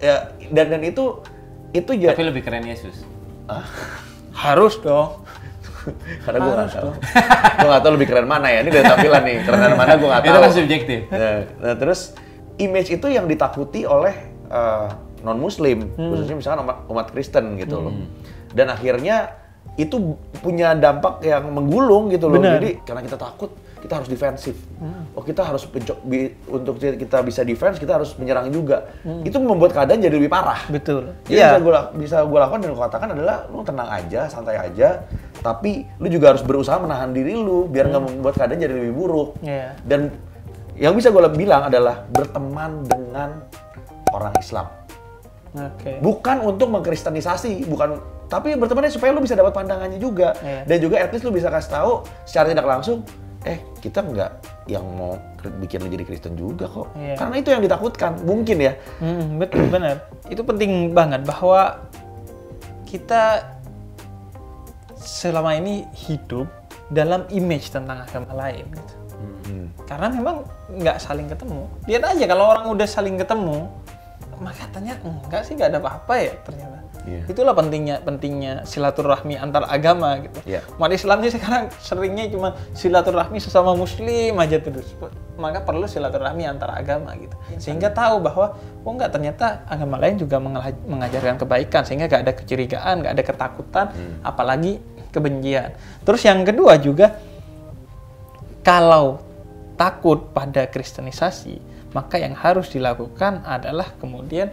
ya 0.03 0.17
dan 0.53 0.67
dan 0.77 0.83
itu 0.83 1.23
itu 1.73 1.91
ya 1.97 2.13
Tapi 2.13 2.27
lebih 2.27 2.43
keren 2.45 2.67
Yesus. 2.67 3.16
Harus 4.37 4.77
dong. 4.83 5.23
Karena 6.27 6.39
gue 6.43 6.53
nggak 6.53 6.71
tahu. 6.75 6.91
gue 7.63 7.69
nggak 7.71 7.83
tahu 7.83 7.93
lebih 7.95 8.09
keren 8.11 8.27
mana 8.27 8.47
ya. 8.51 8.61
Ini 8.67 8.71
dari 8.75 8.85
tampilan 8.85 9.23
nih. 9.23 9.37
Kerenan 9.47 9.73
mana 9.79 9.93
gue 9.95 10.09
nggak 10.09 10.23
tahu. 10.23 10.33
Itu 10.35 10.39
kan 10.43 10.53
subjektif. 10.53 11.01
Nah, 11.09 11.37
nah, 11.63 11.75
terus 11.79 12.01
image 12.59 12.91
itu 12.91 13.07
yang 13.07 13.27
ditakuti 13.31 13.87
oleh 13.87 14.15
non 15.27 15.39
Muslim, 15.43 15.91
Hmm. 15.99 16.15
khususnya 16.15 16.37
misalkan 16.39 16.61
umat, 16.63 16.79
umat 16.87 17.07
Kristen 17.11 17.59
gitu 17.59 17.83
loh. 17.83 17.95
Dan 18.55 18.71
akhirnya 18.71 19.35
itu 19.77 20.17
punya 20.41 20.73
dampak 20.73 21.21
yang 21.27 21.51
menggulung 21.51 22.09
gitu 22.15 22.31
loh. 22.31 22.39
Benar. 22.39 22.63
Jadi 22.63 22.81
karena 22.87 23.03
kita 23.03 23.19
takut, 23.19 23.51
kita 23.87 24.03
harus 24.03 24.11
defensif. 24.11 24.59
Hmm. 24.83 25.07
Oh 25.15 25.23
kita 25.23 25.47
harus 25.47 25.63
bi- 26.03 26.35
untuk 26.51 26.77
kita 26.77 27.23
bisa 27.23 27.47
defense, 27.47 27.79
kita 27.79 28.03
harus 28.03 28.19
menyerang 28.19 28.51
juga. 28.51 28.91
Hmm. 29.07 29.23
Itu 29.23 29.39
membuat 29.39 29.73
keadaan 29.73 30.03
jadi 30.03 30.19
lebih 30.19 30.27
parah. 30.27 30.67
Betul. 30.67 31.15
Jadi 31.25 31.39
Iya. 31.39 31.55
bisa 31.55 31.63
gue 31.63 31.73
bisa 32.03 32.17
gue 32.27 32.39
lakukan 32.43 32.61
dan 32.67 32.71
gue 32.75 32.83
katakan 32.83 33.09
adalah 33.15 33.37
lu 33.47 33.63
tenang 33.63 33.89
aja, 33.89 34.21
santai 34.27 34.59
aja, 34.59 35.07
tapi 35.41 35.87
lu 35.97 36.11
juga 36.11 36.35
harus 36.35 36.43
berusaha 36.43 36.77
menahan 36.77 37.15
diri 37.15 37.33
lu 37.33 37.71
biar 37.71 37.87
nggak 37.89 38.03
membuat 38.03 38.35
keadaan 38.35 38.59
jadi 38.59 38.75
lebih 38.75 38.93
buruk. 38.93 39.39
Iya. 39.41 39.79
Dan 39.87 40.11
yang 40.75 40.93
bisa 40.93 41.09
gue 41.09 41.23
bilang 41.33 41.71
adalah 41.71 42.05
berteman 42.11 42.83
dengan 42.85 43.41
orang 44.11 44.35
Islam. 44.37 44.67
Oke. 45.57 46.03
Bukan 46.05 46.45
untuk 46.45 46.69
mengkristenisasi, 46.69 47.65
bukan 47.65 47.97
tapi 48.27 48.59
bertemannya 48.59 48.91
supaya 48.91 49.15
lu 49.15 49.23
bisa 49.23 49.33
dapat 49.33 49.55
pandangannya 49.55 49.97
juga. 49.97 50.35
Iya. 50.43 50.67
Dan 50.67 50.77
juga 50.83 50.97
at 50.99 51.15
least 51.15 51.25
lu 51.25 51.33
bisa 51.33 51.47
kasih 51.49 51.71
tahu 51.73 51.93
secara 52.27 52.51
tidak 52.51 52.67
langsung, 52.67 53.07
eh 53.47 53.63
kita 53.79 54.03
nggak 54.03 54.31
yang 54.67 54.83
mau 54.83 55.15
bikin 55.63 55.87
lu 55.87 55.89
jadi 55.89 56.05
Kristen 56.05 56.35
juga 56.35 56.67
kok. 56.67 56.91
Iya. 56.99 57.15
Karena 57.15 57.35
itu 57.39 57.49
yang 57.55 57.63
ditakutkan, 57.63 58.19
mungkin 58.27 58.57
ya. 58.59 58.73
Hmm, 58.99 59.39
betul 59.39 59.65
benar. 59.75 60.11
Itu 60.27 60.43
penting 60.43 60.91
banget 60.91 61.23
bahwa 61.23 61.87
kita 62.91 63.55
selama 64.99 65.55
ini 65.55 65.87
hidup 65.95 66.51
dalam 66.91 67.23
image 67.31 67.71
tentang 67.71 68.03
agama 68.03 68.35
lain. 68.35 68.67
Gitu. 68.67 68.95
Hmm. 69.47 69.67
Karena 69.87 70.11
memang 70.11 70.37
nggak 70.75 70.99
saling 70.99 71.31
ketemu. 71.31 71.71
Lihat 71.87 72.03
aja 72.03 72.25
kalau 72.27 72.45
orang 72.51 72.67
udah 72.75 72.89
saling 72.91 73.15
ketemu, 73.15 73.71
maka 74.43 74.67
katanya 74.67 74.99
enggak 75.07 75.47
sih 75.47 75.55
nggak 75.55 75.71
ada 75.71 75.79
apa-apa 75.79 76.15
ya 76.19 76.35
ternyata. 76.43 76.76
Iya. 77.07 77.23
Itulah 77.31 77.55
pentingnya 77.55 78.03
pentingnya 78.03 78.67
silaturahmi 78.67 79.39
antar 79.39 79.63
agama 79.71 80.19
gitu. 80.27 80.43
Iya. 80.43 80.67
Umat 80.75 80.91
Islam 80.91 81.23
sih 81.23 81.33
sekarang 81.39 81.71
seringnya 81.79 82.27
cuma 82.35 82.59
silaturahmi 82.75 83.39
sesama 83.39 83.79
muslim 83.79 84.35
aja 84.43 84.59
terus. 84.59 84.91
Maka 85.39 85.63
perlu 85.63 85.87
silaturahmi 85.87 86.43
antar 86.51 86.75
agama 86.75 87.15
gitu. 87.15 87.39
Sehingga 87.63 87.95
tahu 87.95 88.19
bahwa 88.27 88.59
oh 88.83 88.91
enggak 88.91 89.15
ternyata 89.15 89.63
agama 89.71 90.03
lain 90.03 90.19
juga 90.19 90.43
mengajarkan 90.83 91.39
kebaikan 91.39 91.87
sehingga 91.87 92.11
nggak 92.11 92.23
ada 92.27 92.35
kecurigaan, 92.35 92.95
nggak 93.07 93.15
ada 93.15 93.25
ketakutan, 93.25 93.87
apalagi 94.27 94.83
kebencian. 95.15 95.79
Terus 96.03 96.21
yang 96.27 96.43
kedua 96.43 96.75
juga 96.83 97.15
kalau 98.67 99.23
takut 99.79 100.35
pada 100.35 100.67
kristenisasi, 100.67 101.63
maka 101.95 102.19
yang 102.19 102.35
harus 102.35 102.73
dilakukan 102.75 103.47
adalah 103.47 103.95
kemudian 104.03 104.51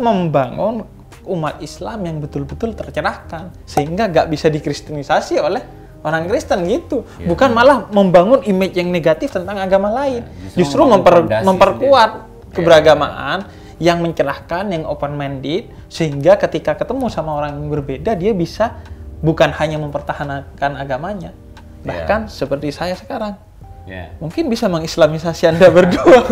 membangun 0.00 0.88
umat 1.26 1.62
Islam 1.62 1.98
yang 2.02 2.16
betul-betul 2.18 2.74
tercerahkan 2.74 3.54
sehingga 3.66 4.10
nggak 4.10 4.26
bisa 4.30 4.50
dikristenisasi 4.50 5.38
oleh 5.38 5.62
orang 6.02 6.26
Kristen 6.26 6.66
gitu. 6.66 7.06
Bukan 7.22 7.54
malah 7.54 7.86
membangun 7.94 8.42
image 8.42 8.74
yang 8.74 8.90
negatif 8.90 9.30
tentang 9.30 9.58
agama 9.62 9.90
lain. 9.90 10.26
Justru 10.54 10.66
justru 10.66 10.80
membangun 10.82 11.30
memper- 11.30 11.46
memperkuat 11.46 12.10
keberagamaan 12.52 13.46
yang 13.82 13.98
mencerahkan 13.98 14.70
yang 14.70 14.86
open 14.86 15.18
minded 15.18 15.70
sehingga 15.90 16.38
ketika 16.38 16.78
ketemu 16.78 17.10
sama 17.10 17.34
orang 17.34 17.58
yang 17.58 17.66
berbeda 17.66 18.14
dia 18.14 18.30
bisa 18.30 18.78
bukan 19.22 19.50
hanya 19.58 19.78
mempertahankan 19.78 20.78
agamanya 20.78 21.34
bahkan 21.82 22.30
seperti 22.30 22.70
saya 22.70 22.94
sekarang. 22.94 23.34
Ya. 23.82 24.14
mungkin 24.22 24.46
bisa 24.46 24.70
mengislamisasi 24.70 25.50
anda 25.50 25.66
berdua. 25.66 26.22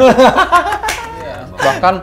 Bahkan 1.67 1.95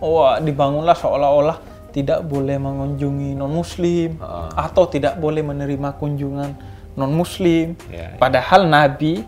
wah 0.00 0.40
dibangunlah 0.40 0.96
seolah-olah 0.96 1.60
tidak 1.94 2.26
boleh 2.26 2.58
mengunjungi 2.58 3.38
non 3.38 3.54
muslim 3.54 4.18
Heeh. 4.18 4.48
atau 4.58 4.84
tidak 4.90 5.14
boleh 5.22 5.46
menerima 5.46 5.94
kunjungan 5.94 6.50
non 6.98 7.12
muslim 7.14 7.78
Ya, 7.86 8.10
ya. 8.12 8.18
padahal 8.18 8.66
nabi 8.66 9.22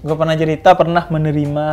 gue 0.00 0.14
pernah 0.16 0.38
cerita 0.38 0.72
pernah 0.78 1.04
menerima 1.10 1.66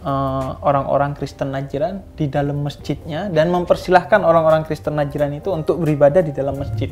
eh, 0.00 0.48
orang-orang 0.64 1.12
Kristen 1.12 1.50
Najran 1.52 2.00
di 2.14 2.30
dalam 2.30 2.62
masjidnya 2.62 3.28
dan 3.28 3.50
mempersilahkan 3.50 4.22
orang-orang 4.22 4.62
Kristen 4.64 4.96
Najran 4.96 5.36
itu 5.36 5.50
untuk 5.52 5.82
beribadah 5.82 6.22
di 6.22 6.30
dalam 6.32 6.56
masjid 6.56 6.88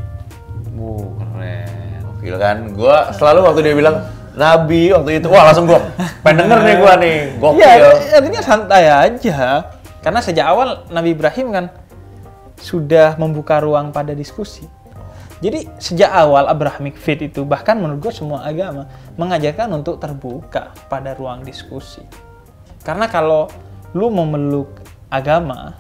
Wow, 0.79 1.11
keren. 1.19 2.07
Gokil 2.07 2.37
kan? 2.39 2.57
Gua 2.71 3.11
selalu 3.11 3.51
waktu 3.51 3.61
dia 3.67 3.75
bilang 3.75 3.99
Nabi 4.39 4.95
waktu 4.95 5.19
itu, 5.19 5.27
wah 5.27 5.51
langsung 5.51 5.67
gua 5.67 5.83
pengen 6.23 6.47
denger 6.47 6.59
nih 6.63 6.75
gua 6.79 6.93
nih. 7.03 7.19
Gokil. 7.35 7.59
Iya, 7.59 8.15
artinya 8.15 8.43
santai 8.47 8.85
aja. 8.87 9.67
Karena 9.99 10.21
sejak 10.23 10.47
awal 10.47 10.87
Nabi 10.95 11.19
Ibrahim 11.19 11.51
kan 11.51 11.65
sudah 12.59 13.17
membuka 13.17 13.63
ruang 13.63 13.95
pada 13.95 14.13
diskusi. 14.13 14.67
Jadi 15.39 15.71
sejak 15.79 16.11
awal 16.11 16.51
Abrahamic 16.51 16.99
Faith 16.99 17.23
itu 17.23 17.47
bahkan 17.47 17.79
menurut 17.79 18.11
gue 18.11 18.13
semua 18.15 18.43
agama 18.43 18.91
mengajarkan 19.15 19.71
untuk 19.71 20.03
terbuka 20.03 20.75
pada 20.91 21.15
ruang 21.15 21.47
diskusi. 21.47 22.03
Karena 22.83 23.07
kalau 23.07 23.47
lu 23.95 24.11
memeluk 24.11 24.83
agama 25.09 25.79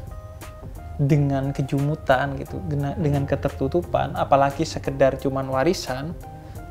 dengan 0.99 1.51
kejumutan 1.51 2.39
gitu, 2.39 2.59
dengan 2.71 3.23
ketertutupan, 3.27 4.15
apalagi 4.15 4.63
sekedar 4.63 5.19
cuman 5.19 5.47
warisan, 5.51 6.15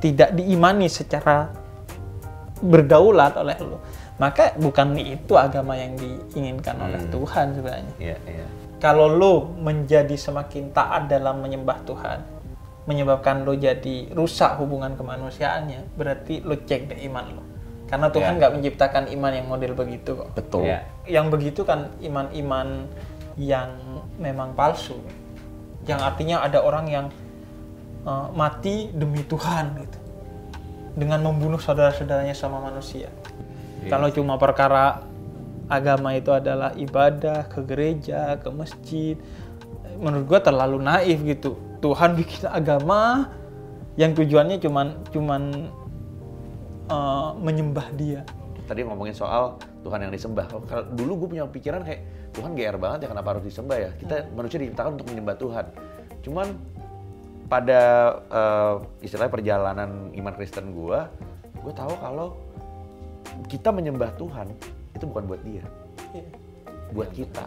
tidak 0.04 0.36
diimani 0.36 0.92
secara 0.92 1.52
berdaulat 2.60 3.36
oleh 3.40 3.58
lu, 3.64 3.78
maka 4.20 4.56
bukan 4.60 4.98
itu 5.00 5.36
agama 5.36 5.78
yang 5.80 5.96
diinginkan 5.96 6.76
oleh 6.76 7.02
Tuhan 7.08 7.56
sebenarnya. 7.56 7.94
Iya, 8.02 8.18
iya. 8.28 8.48
Kalau 8.78 9.10
lu 9.10 9.58
menjadi 9.58 10.14
semakin 10.14 10.70
taat 10.70 11.10
dalam 11.10 11.42
menyembah 11.42 11.82
Tuhan, 11.82 12.20
menyebabkan 12.86 13.42
lu 13.42 13.58
jadi 13.58 14.14
rusak 14.14 14.62
hubungan 14.62 14.94
kemanusiaannya, 14.94 15.98
berarti 15.98 16.46
lu 16.46 16.56
cek 16.62 16.94
deh 16.94 17.00
iman 17.10 17.26
lu. 17.34 17.44
Karena 17.88 18.12
Tuhan 18.12 18.36
Ya. 18.36 18.38
nggak 18.38 18.54
menciptakan 18.60 19.04
iman 19.16 19.32
yang 19.32 19.48
model 19.48 19.72
begitu 19.74 20.14
kok. 20.14 20.30
Betul. 20.36 20.68
Ya. 20.68 20.86
Yang 21.08 21.28
begitu 21.40 21.62
kan 21.64 21.90
iman-iman 22.04 22.86
yang 23.40 23.72
memang 24.20 24.54
palsu. 24.54 25.00
Yang 25.88 26.00
artinya 26.04 26.44
ada 26.44 26.62
orang 26.62 26.86
yang 26.92 27.06
uh, 28.04 28.28
mati 28.36 28.92
demi 28.92 29.24
Tuhan 29.24 29.74
gitu. 29.80 30.00
Dengan 31.00 31.24
membunuh 31.24 31.62
saudara-saudaranya 31.62 32.36
sama 32.36 32.60
manusia. 32.60 33.08
Kalau 33.88 34.12
cuma 34.12 34.36
perkara 34.36 35.00
agama 35.68 36.16
itu 36.16 36.32
adalah 36.32 36.72
ibadah 36.76 37.48
ke 37.52 37.64
gereja, 37.64 38.40
ke 38.40 38.50
masjid, 38.52 39.16
menurut 40.00 40.26
gua 40.28 40.40
terlalu 40.40 40.78
naif 40.84 41.20
gitu. 41.24 41.56
Tuhan 41.78 42.18
bikin 42.18 42.50
agama 42.50 43.30
yang 43.98 44.14
tujuannya 44.14 44.58
cuman 44.62 44.88
cuman 45.14 45.42
uh, 46.90 47.34
menyembah 47.38 47.88
Dia. 47.98 48.22
Tadi 48.68 48.84
ngomongin 48.84 49.16
soal 49.16 49.56
Tuhan 49.88 50.04
yang 50.04 50.12
disembah. 50.12 50.46
Oh, 50.52 50.64
Kalau 50.68 50.84
dulu 50.92 51.24
gue 51.24 51.28
punya 51.38 51.48
pikiran 51.48 51.82
kayak 51.88 52.04
Tuhan 52.36 52.52
GR 52.52 52.76
banget 52.76 53.08
ya 53.08 53.16
kenapa 53.16 53.28
harus 53.36 53.48
disembah 53.48 53.78
ya? 53.80 53.90
Kita 53.96 54.28
manusia 54.36 54.60
diciptakan 54.60 55.00
untuk 55.00 55.08
menyembah 55.08 55.36
Tuhan. 55.40 55.66
Cuman 56.28 56.48
pada 57.48 57.82
eh, 58.28 58.76
istilahnya 59.08 59.32
perjalanan 59.32 60.12
iman 60.12 60.34
Kristen 60.36 60.76
gue, 60.76 61.00
gue 61.64 61.74
tahu 61.74 61.96
kalau 62.04 62.36
kita 63.48 63.72
menyembah 63.72 64.12
Tuhan 64.20 64.52
itu 64.98 65.06
bukan 65.06 65.24
buat 65.26 65.42
dia, 65.42 65.64
buat 66.92 67.10
kita. 67.12 67.46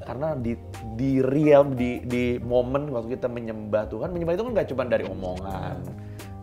Karena 0.00 0.32
di 0.34 0.56
di 0.94 1.20
real 1.20 1.68
di 1.70 2.00
di 2.02 2.24
momen 2.36 2.88
waktu 2.88 3.14
kita 3.14 3.26
menyembah 3.26 3.86
Tuhan, 3.86 4.10
menyembah 4.10 4.34
itu 4.34 4.42
kan 4.42 4.52
nggak 4.52 4.68
cuma 4.68 4.82
dari 4.84 5.04
omongan, 5.04 5.76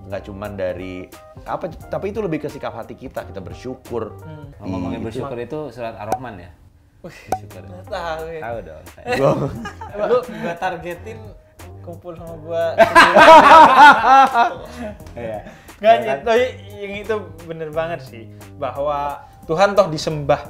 nggak 0.08 0.22
cuma 0.24 0.46
dari 0.48 1.06
apa, 1.44 1.66
tapi 1.88 2.10
itu 2.10 2.20
lebih 2.20 2.42
ke 2.42 2.50
sikap 2.50 2.74
hati 2.74 2.94
kita. 2.94 3.26
Kita 3.26 3.42
bersyukur. 3.42 4.14
Ngomongin 4.60 5.02
Di- 5.02 5.06
bersyukur 5.06 5.38
itu 5.38 5.60
surat 5.70 5.94
Ar-Rahman 5.96 6.38
ya? 6.40 6.52
Bersyukur. 7.02 7.62
Tahu 7.86 8.24
ya. 8.30 8.42
Tahu 8.42 8.58
dong. 8.62 8.84
lu 10.10 10.18
gua 10.22 10.54
targetin 10.56 11.20
kumpul 11.82 12.14
sama 12.14 12.36
gua 12.38 12.66
Iya. 15.16 15.40
nggak 15.78 15.96
gitu 16.04 16.32
yang 16.78 16.94
itu 17.00 17.16
bener 17.46 17.70
banget 17.70 18.02
sih 18.02 18.24
bahwa 18.58 19.22
Tuhan 19.48 19.74
toh 19.74 19.88
disembah 19.88 20.42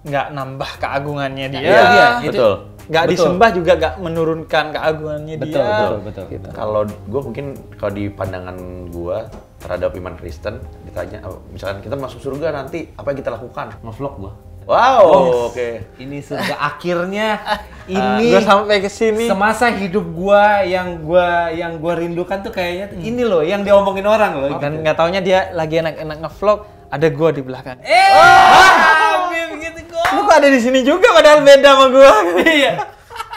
nggak 0.00 0.26
nambah 0.32 0.70
keagungannya 0.80 1.46
dia 1.46 1.60
Iya, 1.60 1.80
dia. 1.84 2.06
Itu- 2.22 2.32
betul. 2.32 2.54
nggak 2.90 3.04
disembah 3.06 3.48
juga 3.52 3.72
nggak 3.76 3.94
menurunkan 4.00 4.64
keagungannya 4.72 5.34
Betul, 5.38 5.60
dia 5.60 5.86
betul, 6.00 6.24
betul. 6.26 6.50
Kalau 6.50 6.80
gue 6.82 7.20
mungkin 7.22 7.46
kalau 7.76 7.92
di 7.92 8.08
pandangan 8.08 8.56
gue 8.88 9.18
terhadap 9.60 9.92
iman 9.94 10.14
Kristen 10.16 10.58
ditanya, 10.82 11.20
oh, 11.22 11.38
misalkan 11.46 11.78
kita 11.78 11.94
masuk 11.94 12.18
surga 12.18 12.50
nanti 12.50 12.88
apa 12.90 13.06
yang 13.06 13.18
kita 13.18 13.30
lakukan? 13.30 13.76
Ngevlog 13.78 14.14
gua. 14.18 14.32
Wow, 14.62 15.02
Oh, 15.02 15.24
oke. 15.46 15.82
Ini 15.96 16.18
surga 16.20 16.54
akhirnya 16.56 17.28
Ini 17.86 17.98
ini 18.18 18.24
gue 18.30 18.40
sampai 18.40 18.78
ke 18.78 18.88
sini. 18.88 19.26
semasa 19.26 19.68
hidup 19.68 20.06
gua 20.10 20.62
yang 20.62 20.98
gua 21.00 21.50
yang 21.50 21.76
gua 21.76 21.94
rindukan 21.94 22.40
tuh 22.40 22.50
kayaknya 22.50 22.86
tuh 22.88 22.96
ini 22.98 23.20
loh 23.20 23.42
yang 23.42 23.60
diomongin 23.60 24.04
orang 24.04 24.32
loh. 24.34 24.50
Dan 24.56 24.80
nggak 24.80 24.96
taunya 24.96 25.20
dia 25.20 25.52
lagi 25.52 25.78
enak-enak 25.78 26.18
ngevlog, 26.20 26.58
ada 26.90 27.06
gua 27.08 27.30
di 27.30 27.42
belakang. 27.46 27.78
Eh, 27.86 28.10
Habib 28.12 29.50
gitu 29.62 29.80
kok. 29.94 30.06
Lu 30.12 30.20
kok 30.26 30.36
ada 30.42 30.48
di 30.50 30.60
sini 30.60 30.82
juga 30.82 31.14
padahal 31.14 31.40
beda 31.46 31.68
sama 31.72 31.86
gua. 31.88 32.12
Iya. 32.42 32.72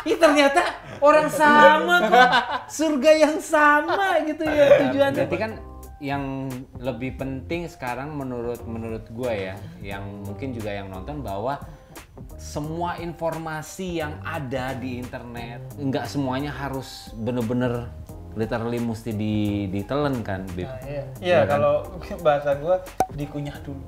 Ih 0.03 0.17
ternyata 0.19 0.61
orang 0.99 1.29
sama 1.29 1.95
kok. 2.09 2.29
Surga 2.67 3.11
yang 3.13 3.37
sama 3.39 4.19
gitu 4.25 4.43
ya 4.43 4.65
tujuannya. 4.83 5.23
Berarti 5.23 5.37
kan 5.37 5.51
yang 6.03 6.51
lebih 6.83 7.15
penting 7.15 7.71
sekarang 7.71 8.11
menurut 8.11 8.59
menurut 8.67 9.07
gue 9.07 9.31
ya, 9.31 9.55
yang 9.79 10.03
mungkin 10.27 10.51
juga 10.51 10.75
yang 10.75 10.91
nonton 10.91 11.23
bahwa 11.23 11.63
semua 12.35 12.99
informasi 12.99 14.03
yang 14.03 14.19
ada 14.27 14.75
di 14.75 14.99
internet 14.99 15.63
nggak 15.79 16.03
semuanya 16.03 16.51
harus 16.51 17.07
bener-bener 17.15 17.87
literally 18.33 18.77
mesti 18.77 19.11
di 19.11 19.35
ditelan 19.67 20.21
kan, 20.21 20.45
Bib. 20.51 20.69
Iya, 20.83 21.03
iya 21.19 21.39
kalau 21.45 21.85
bahasa 22.25 22.55
gua 22.55 22.81
dikunyah 23.11 23.57
dulu. 23.61 23.83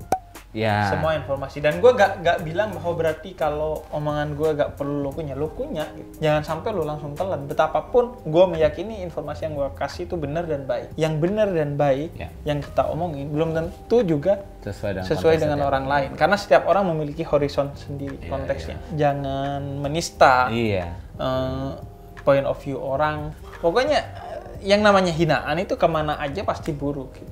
Ya. 0.56 0.88
Semua 0.88 1.20
informasi 1.20 1.60
dan 1.60 1.84
gua 1.84 1.92
gak, 1.92 2.24
gak 2.24 2.40
bilang 2.48 2.72
bahwa 2.72 2.96
berarti 2.96 3.36
kalau 3.36 3.84
omongan 3.92 4.40
gua 4.40 4.56
gak 4.56 4.80
perlu 4.80 5.04
lo 5.04 5.12
kunyah, 5.12 5.36
lo 5.36 5.52
kunyah. 5.52 5.84
gitu. 5.92 6.24
Jangan 6.24 6.48
sampai 6.48 6.72
lo 6.72 6.88
langsung 6.88 7.12
telan. 7.12 7.44
Betapapun 7.44 8.16
gua 8.24 8.48
meyakini 8.48 9.04
informasi 9.04 9.52
yang 9.52 9.60
gua 9.60 9.76
kasih 9.76 10.08
itu 10.08 10.16
benar 10.16 10.48
dan 10.48 10.64
baik. 10.64 10.96
Yang 10.96 11.14
benar 11.20 11.52
dan 11.52 11.76
baik 11.76 12.16
Ya. 12.16 12.32
yang 12.48 12.64
kita 12.64 12.88
omongin 12.88 13.36
belum 13.36 13.52
tentu 13.52 14.00
juga 14.08 14.48
sesuai 14.64 14.92
dengan 14.96 15.08
sesuai 15.12 15.36
dengan 15.38 15.60
orang 15.62 15.86
lain 15.86 16.10
karena 16.16 16.40
setiap 16.40 16.66
orang 16.66 16.88
memiliki 16.88 17.22
horizon 17.22 17.70
sendiri 17.76 18.18
konteksnya 18.26 18.80
jangan 18.96 19.62
menista 19.78 20.48
Iya. 20.50 20.90
eh, 21.20 21.70
point 22.24 22.48
of 22.48 22.58
view 22.58 22.80
orang 22.80 23.30
pokoknya 23.60 24.02
yang 24.66 24.82
namanya 24.82 25.14
hinaan 25.14 25.62
itu 25.62 25.78
ke 25.78 25.86
mana 25.86 26.18
aja 26.18 26.42
pasti 26.42 26.74
buruk 26.74 27.14
gitu. 27.14 27.32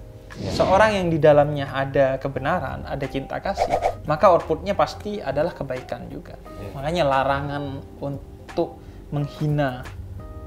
seorang 0.53 0.93
yang 1.01 1.07
di 1.09 1.17
dalamnya 1.17 1.65
ada 1.73 2.21
kebenaran 2.21 2.85
ada 2.85 3.05
cinta 3.09 3.41
kasih 3.41 3.73
maka 4.05 4.29
outputnya 4.29 4.77
pasti 4.77 5.17
adalah 5.17 5.51
kebaikan 5.51 6.05
juga 6.13 6.37
makanya 6.77 7.03
larangan 7.09 7.81
untuk 7.97 8.77
menghina 9.09 9.81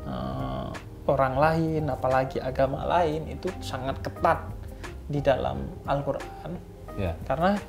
eh, 0.07 0.71
orang 1.07 1.35
lain 1.39 1.83
apalagi 1.91 2.39
agama 2.39 2.87
lain 2.87 3.27
itu 3.31 3.51
sangat 3.59 3.99
ketat 4.03 4.47
di 5.07 5.19
dalam 5.19 5.67
Al-Quran 5.85 6.79
Ya. 6.97 7.13
karena 7.29 7.61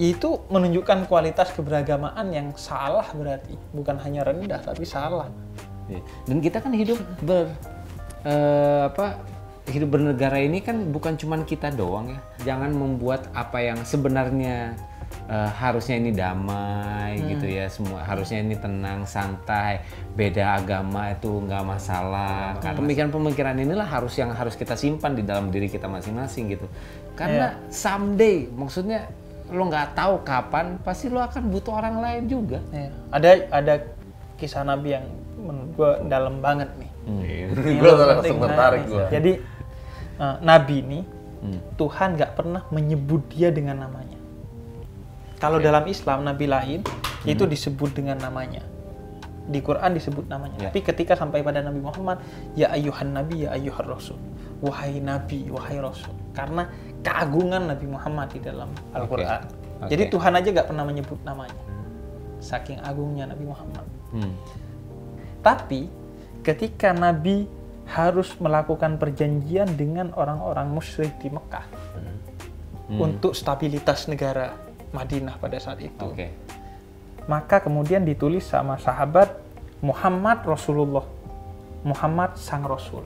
itu 0.00 0.40
menunjukkan 0.48 1.04
kualitas 1.04 1.52
keberagamaan 1.52 2.32
yang 2.32 2.48
salah 2.56 3.04
berarti 3.12 3.60
bukan 3.76 4.00
hanya 4.00 4.24
rendah 4.24 4.64
tapi 4.64 4.88
salah 4.88 5.28
Iya. 5.86 6.02
Dan 6.26 6.42
kita 6.42 6.58
kan 6.58 6.74
hidup 6.74 6.98
ber 7.22 7.46
eh, 8.24 8.82
apa 8.88 9.20
hidup 9.66 9.98
bernegara 9.98 10.38
ini 10.38 10.62
kan 10.62 10.94
bukan 10.94 11.18
cuman 11.18 11.42
kita 11.42 11.74
doang 11.74 12.14
ya. 12.14 12.20
Jangan 12.54 12.70
membuat 12.70 13.26
apa 13.34 13.58
yang 13.58 13.82
sebenarnya 13.82 14.78
eh, 15.26 15.50
harusnya 15.58 15.98
ini 15.98 16.14
damai 16.14 17.18
gitu 17.34 17.46
ya. 17.50 17.66
Semua 17.66 18.06
harusnya 18.06 18.46
ini 18.46 18.54
tenang 18.54 19.02
santai. 19.04 19.82
Beda 20.14 20.62
agama 20.62 21.10
itu 21.10 21.28
nggak 21.28 21.64
masalah. 21.66 22.56
Karena 22.62 22.78
pemikiran-pemikiran 22.78 23.58
inilah 23.58 23.86
harus 23.90 24.14
yang 24.16 24.30
harus 24.30 24.54
kita 24.54 24.78
simpan 24.78 25.18
di 25.18 25.26
dalam 25.26 25.50
diri 25.50 25.66
kita 25.66 25.90
masing-masing 25.90 26.54
gitu. 26.54 26.70
Karena 27.18 27.58
someday 27.68 28.46
maksudnya 28.54 29.10
lo 29.46 29.70
nggak 29.70 29.94
tahu 29.94 30.26
kapan 30.26 30.74
pasti 30.82 31.06
lo 31.06 31.22
akan 31.22 31.50
butuh 31.50 31.74
orang 31.74 32.02
lain 32.02 32.22
juga. 32.26 32.58
Ya, 32.74 32.90
ada 33.14 33.30
ada 33.50 33.74
kisah 34.36 34.66
Nabi 34.66 34.94
yang 34.94 35.06
menurut 35.36 35.70
gue 35.76 35.90
dalam 36.08 36.40
banget 36.40 36.72
nih. 36.80 36.90
Ini 37.06 37.76
gue 37.80 37.88
yang 37.88 38.08
langsung 38.18 38.38
tertarik 38.40 38.82
gue. 38.88 39.04
Jadi 39.12 39.32
eh, 40.20 40.36
Nabi 40.42 40.76
ini 40.82 41.00
Tuhan 41.76 42.16
nggak 42.18 42.32
pernah 42.34 42.62
menyebut 42.72 43.22
dia 43.30 43.52
dengan 43.54 43.86
namanya. 43.86 44.18
Kalau 45.36 45.60
dalam 45.60 45.84
Islam 45.84 46.24
Nabi 46.24 46.48
lain 46.48 46.80
itu 47.28 47.44
disebut 47.44 47.92
dengan 47.92 48.16
namanya. 48.18 48.64
Di 49.46 49.62
Quran 49.62 49.94
disebut 49.94 50.26
namanya. 50.26 50.58
Ya. 50.58 50.68
Tapi 50.72 50.82
ketika 50.82 51.14
sampai 51.14 51.44
pada 51.44 51.62
Nabi 51.62 51.78
Muhammad, 51.78 52.18
ya 52.58 52.72
ayuhan 52.74 53.14
Nabi, 53.14 53.46
ya 53.46 53.54
ayuhan 53.54 53.86
Rasul. 53.86 54.18
Wahai 54.58 54.98
Nabi, 54.98 55.46
wahai 55.52 55.78
Rasul. 55.78 56.10
Karena 56.34 56.66
keagungan 57.04 57.70
Nabi 57.70 57.86
Muhammad 57.86 58.34
di 58.34 58.40
dalam 58.42 58.74
Al-Quran. 58.90 59.46
Oke. 59.86 59.92
Jadi 59.92 60.02
Tuhan 60.10 60.32
aja 60.34 60.48
nggak 60.50 60.66
pernah 60.66 60.84
menyebut 60.88 61.20
namanya. 61.22 61.62
Saking 62.42 62.82
agungnya 62.82 63.30
Nabi 63.30 63.44
Muhammad. 63.46 63.86
Hmm. 64.10 64.34
Tapi 65.46 65.86
ketika 66.42 66.90
Nabi 66.90 67.46
harus 67.86 68.34
melakukan 68.42 68.98
perjanjian 68.98 69.78
dengan 69.78 70.10
orang-orang 70.18 70.66
musyrik 70.74 71.14
di 71.22 71.30
Mekah 71.30 71.94
Hmm. 72.86 73.02
untuk 73.02 73.34
stabilitas 73.34 74.06
negara 74.06 74.54
Madinah 74.94 75.42
pada 75.42 75.58
saat 75.58 75.82
itu, 75.82 75.98
oke 75.98 76.26
maka 77.26 77.58
kemudian 77.58 78.06
ditulis 78.06 78.46
sama 78.46 78.78
sahabat 78.78 79.34
Muhammad 79.82 80.46
Rasulullah, 80.46 81.02
Muhammad 81.82 82.38
sang 82.38 82.62
Rasul 82.62 83.02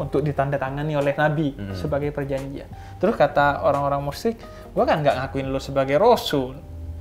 untuk 0.00 0.24
ditandatangani 0.24 0.96
oleh 0.96 1.12
Nabi 1.12 1.52
sebagai 1.76 2.08
perjanjian. 2.10 2.66
Terus 2.96 3.14
kata 3.20 3.60
orang-orang 3.60 4.00
musyrik, 4.00 4.40
gua 4.72 4.88
kan 4.88 5.04
nggak 5.04 5.16
ngakuin 5.20 5.52
lo 5.52 5.60
sebagai 5.60 6.00
Rasul. 6.00 6.56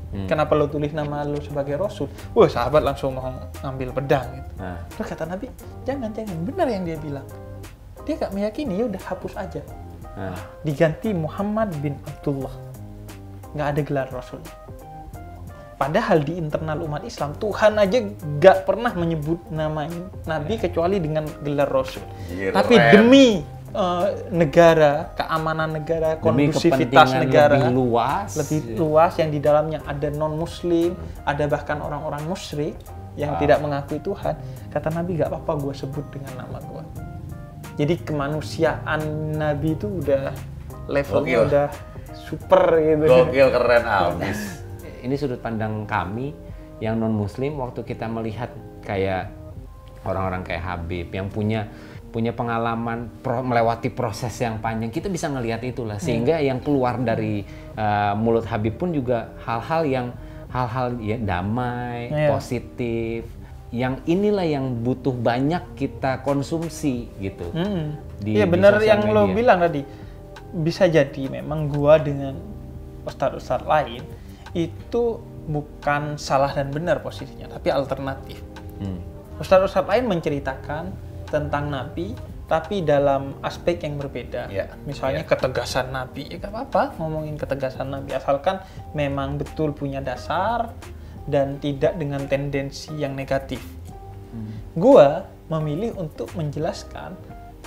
Kenapa 0.10 0.58
lo 0.58 0.66
tulis 0.66 0.90
nama 0.90 1.22
lo 1.22 1.38
sebagai 1.38 1.78
Rasul? 1.78 2.10
Wah 2.34 2.50
sahabat 2.50 2.82
langsung 2.82 3.14
mau 3.14 3.30
ngambil 3.62 3.94
pedang 3.94 4.26
gitu. 4.34 4.50
nah 4.58 4.82
Terus 4.98 5.06
kata 5.06 5.24
Nabi, 5.30 5.46
jangan 5.86 6.10
jangan 6.10 6.38
benar 6.42 6.68
yang 6.70 6.84
dia 6.86 6.98
bilang. 6.98 7.28
Dia 8.10 8.18
gak 8.18 8.34
meyakini, 8.34 8.82
ya 8.82 8.90
udah 8.90 9.02
hapus 9.06 9.34
aja. 9.38 9.62
nah 10.18 10.34
Diganti 10.66 11.14
Muhammad 11.14 11.70
bin 11.78 11.94
Abdullah. 12.10 12.54
Nggak 13.54 13.68
ada 13.70 13.82
gelar 13.86 14.08
Rasul. 14.10 14.42
Padahal 15.80 16.26
di 16.28 16.36
internal 16.36 16.84
umat 16.84 17.08
Islam 17.08 17.38
Tuhan 17.40 17.80
aja 17.80 18.04
gak 18.42 18.68
pernah 18.68 18.92
menyebut 18.92 19.40
nama 19.48 19.88
Nabi 20.28 20.60
kecuali 20.60 21.00
dengan 21.00 21.24
gelar 21.46 21.70
Rasul. 21.70 22.04
Keren. 22.28 22.52
Tapi 22.52 22.76
demi 22.92 23.46
eh, 23.74 24.08
negara, 24.34 25.14
keamanan 25.14 25.70
negara, 25.80 26.18
kondusivitas 26.18 27.16
negara 27.18 27.58
lebih 27.58 27.74
luas. 27.74 28.30
lebih 28.36 28.78
luas 28.78 29.14
yang 29.18 29.30
di 29.30 29.40
dalamnya 29.42 29.80
ada 29.86 30.10
non 30.14 30.36
muslim 30.36 30.98
ada 31.26 31.46
bahkan 31.46 31.80
orang-orang 31.80 32.26
musyrik 32.26 32.76
yang 33.18 33.36
tidak 33.42 33.60
mengakui 33.60 34.00
Tuhan. 34.00 34.38
Kata 34.72 34.90
Nabi 34.96 35.20
gak 35.20 35.28
apa-apa 35.34 35.60
gue 35.60 35.74
sebut 35.76 36.06
dengan 36.14 36.46
nama 36.46 36.62
gue 36.62 37.10
jadi 37.80 37.96
kemanusiaan 38.04 39.02
Nabi 39.40 39.80
itu 39.80 39.88
udah 40.04 40.36
levelnya 40.92 41.38
Gokil. 41.40 41.48
udah 41.48 41.68
super 42.12 42.64
gitu. 42.76 43.08
Gokil 43.08 43.48
keren 43.56 43.86
abis. 44.04 44.40
ini 45.00 45.16
sudut 45.16 45.40
pandang 45.40 45.88
kami 45.88 46.36
yang 46.84 47.00
non 47.00 47.16
muslim 47.16 47.56
waktu 47.64 47.88
kita 47.88 48.12
melihat 48.12 48.52
kayak 48.84 49.32
orang-orang 50.04 50.44
kayak 50.44 50.60
Habib 50.60 51.08
yang 51.08 51.32
punya 51.32 51.72
punya 52.10 52.32
pengalaman 52.32 53.10
pro- 53.18 53.42
melewati 53.42 53.90
proses 53.90 54.34
yang 54.36 54.58
panjang 54.58 54.90
kita 54.90 55.08
bisa 55.08 55.28
ngelihat 55.28 55.62
itulah 55.62 55.98
sehingga 55.98 56.38
yang 56.38 56.58
keluar 56.58 56.98
dari 56.98 57.46
uh, 57.74 58.14
mulut 58.14 58.44
Habib 58.44 58.76
pun 58.76 58.90
juga 58.90 59.34
hal-hal 59.40 59.82
yang 59.86 60.08
hal-hal 60.48 60.98
ya 60.98 61.18
damai 61.18 62.10
Iya. 62.10 62.28
positif 62.30 63.22
yang 63.70 64.02
inilah 64.04 64.44
yang 64.44 64.82
butuh 64.82 65.14
banyak 65.14 65.62
kita 65.76 66.20
konsumsi 66.20 67.06
gitu 67.16 67.46
Hmm. 67.52 67.94
Di- 68.18 68.36
Iya 68.36 68.44
di 68.44 68.52
bener 68.52 68.74
sosial 68.76 68.90
yang 68.90 69.02
lo 69.08 69.24
media. 69.24 69.36
bilang 69.36 69.60
tadi 69.62 69.82
bisa 70.52 70.84
jadi 70.86 71.24
memang 71.32 71.70
gua 71.70 71.98
dengan 71.98 72.34
ustadz-ustadz 73.00 73.64
lain 73.64 74.02
itu 74.52 75.22
bukan 75.46 76.02
salah 76.16 76.50
dan 76.50 76.70
benar 76.70 77.00
posisinya 77.00 77.46
tapi 77.48 77.70
alternatif 77.70 78.42
Hmm. 78.78 78.98
Ustadz-ustadz 79.38 79.86
lain 79.88 80.10
menceritakan 80.10 80.84
tentang 81.30 81.70
Nabi, 81.70 82.14
tapi 82.50 82.82
dalam 82.82 83.38
aspek 83.46 83.86
yang 83.86 84.02
berbeda. 84.02 84.50
Iya, 84.50 84.74
Misalnya 84.84 85.24
ketegasan 85.24 85.94
Nabi, 85.94 86.26
ya 86.34 86.42
gak 86.42 86.50
apa-apa 86.50 86.98
ngomongin 86.98 87.38
ketegasan 87.38 87.94
Nabi, 87.94 88.18
asalkan 88.18 88.60
memang 88.98 89.38
betul 89.38 89.72
punya 89.72 90.02
dasar 90.02 90.74
dan 91.30 91.62
tidak 91.62 91.96
dengan 92.02 92.26
tendensi 92.26 92.90
yang 92.98 93.14
negatif. 93.14 93.62
Gua 94.74 95.26
memilih 95.50 95.98
untuk 95.98 96.30
menjelaskan 96.38 97.14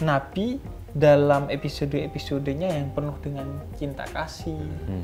Nabi 0.02 0.58
dalam 0.92 1.48
episode-episodenya 1.48 2.68
yang 2.68 2.92
penuh 2.92 3.16
dengan 3.24 3.48
cinta 3.80 4.04
kasih. 4.10 4.58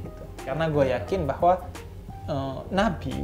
gitu. 0.05 0.23
Karena 0.45 0.69
gue 0.69 0.85
yakin 0.93 1.21
bahwa 1.25 1.65
eh, 2.29 2.59
Nabi 2.71 3.17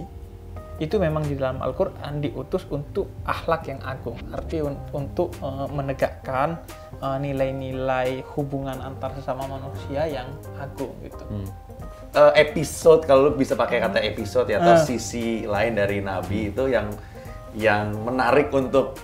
itu 0.77 0.97
memang 0.97 1.23
di 1.23 1.35
dalam 1.35 1.59
Al-Quran 1.59 2.19
diutus 2.19 2.67
untuk 2.67 3.07
akhlak 3.23 3.69
yang 3.69 3.79
agung, 3.81 4.19
arti 4.29 4.59
un- 4.59 4.81
untuk 4.91 5.31
eh, 5.37 5.67
menegakkan 5.69 6.59
eh, 6.97 7.19
nilai-nilai 7.21 8.27
hubungan 8.33 8.79
antar 8.79 9.15
sesama 9.15 9.47
manusia 9.47 10.03
yang 10.05 10.27
agung 10.57 10.91
gitu. 11.01 11.23
eh, 12.13 12.33
episode 12.41 13.03
kalau 13.03 13.27
lu 13.27 13.35
bisa 13.35 13.55
pakai 13.55 13.79
kata 13.81 13.99
episode 14.01 14.47
ya 14.47 14.59
atau 14.59 14.75
Ah. 14.75 14.81
sisi 14.81 15.43
lain 15.45 15.75
dari 15.75 15.99
nabi 15.99 16.49
itu 16.49 16.67
yang 16.67 16.91
yang 17.53 17.95
menarik 18.01 18.51
untuk 18.51 18.99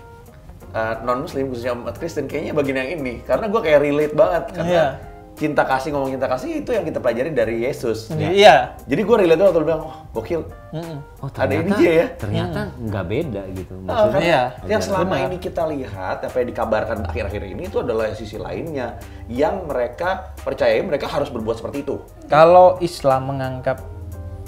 non 1.00 1.26
muslim 1.26 1.50
khususnya 1.50 1.74
umat 1.74 1.98
Kristen 1.98 2.24
kayaknya 2.24 2.50
bagian 2.52 2.78
yang 2.78 2.90
ini 2.96 3.18
karena 3.20 3.46
gue 3.46 3.58
kayak 3.58 3.80
relate 3.80 4.14
banget 4.14 4.44
karena 4.52 4.70
Iya. 4.70 4.86
Cinta 5.32 5.64
kasih 5.64 5.90
ngomong 5.90 6.12
cinta 6.12 6.26
kasih 6.26 6.60
itu 6.60 6.70
yang 6.70 6.84
kita 6.84 6.98
pelajari 6.98 7.30
dari 7.30 7.64
Yesus 7.64 8.12
Iya. 8.12 8.76
jadi 8.84 9.00
gue 9.00 9.16
relate 9.16 9.40
waktu 9.40 9.56
lu 9.56 9.66
bilang 9.66 9.82
oh 9.82 9.96
gokil 10.12 10.44
Mm-mm. 10.70 10.98
Oh, 11.18 11.26
Ada 11.26 11.48
ternyata, 11.50 11.80
ini 11.80 11.86
ya? 11.90 12.06
Ternyata 12.14 12.60
nggak 12.76 13.04
beda 13.04 13.42
gitu. 13.52 13.72
Ah, 13.74 13.82
Maksudnya 13.82 14.12
kan? 14.12 14.20
Iya. 14.22 14.42
yang 14.68 14.80
selama 14.80 15.14
Benar. 15.16 15.26
ini 15.26 15.36
kita 15.38 15.62
lihat 15.66 16.18
apa 16.22 16.36
yang 16.36 16.48
dikabarkan 16.48 16.98
akhir-akhir 17.04 17.42
ini 17.48 17.62
itu 17.66 17.78
adalah 17.78 18.04
sisi 18.12 18.36
lainnya 18.36 19.00
yang 19.26 19.64
mereka 19.64 20.36
percayai 20.38 20.80
mereka 20.80 21.06
harus 21.06 21.28
berbuat 21.28 21.58
seperti 21.58 21.82
itu 21.82 21.96
Kalau 22.26 22.76
Islam 22.78 23.32
menganggap 23.32 23.80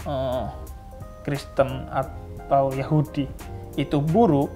eh, 0.05 0.45
Kristen 1.23 1.87
atau 1.89 2.71
Yahudi 2.71 3.27
itu 3.75 3.99
buruk, 3.99 4.51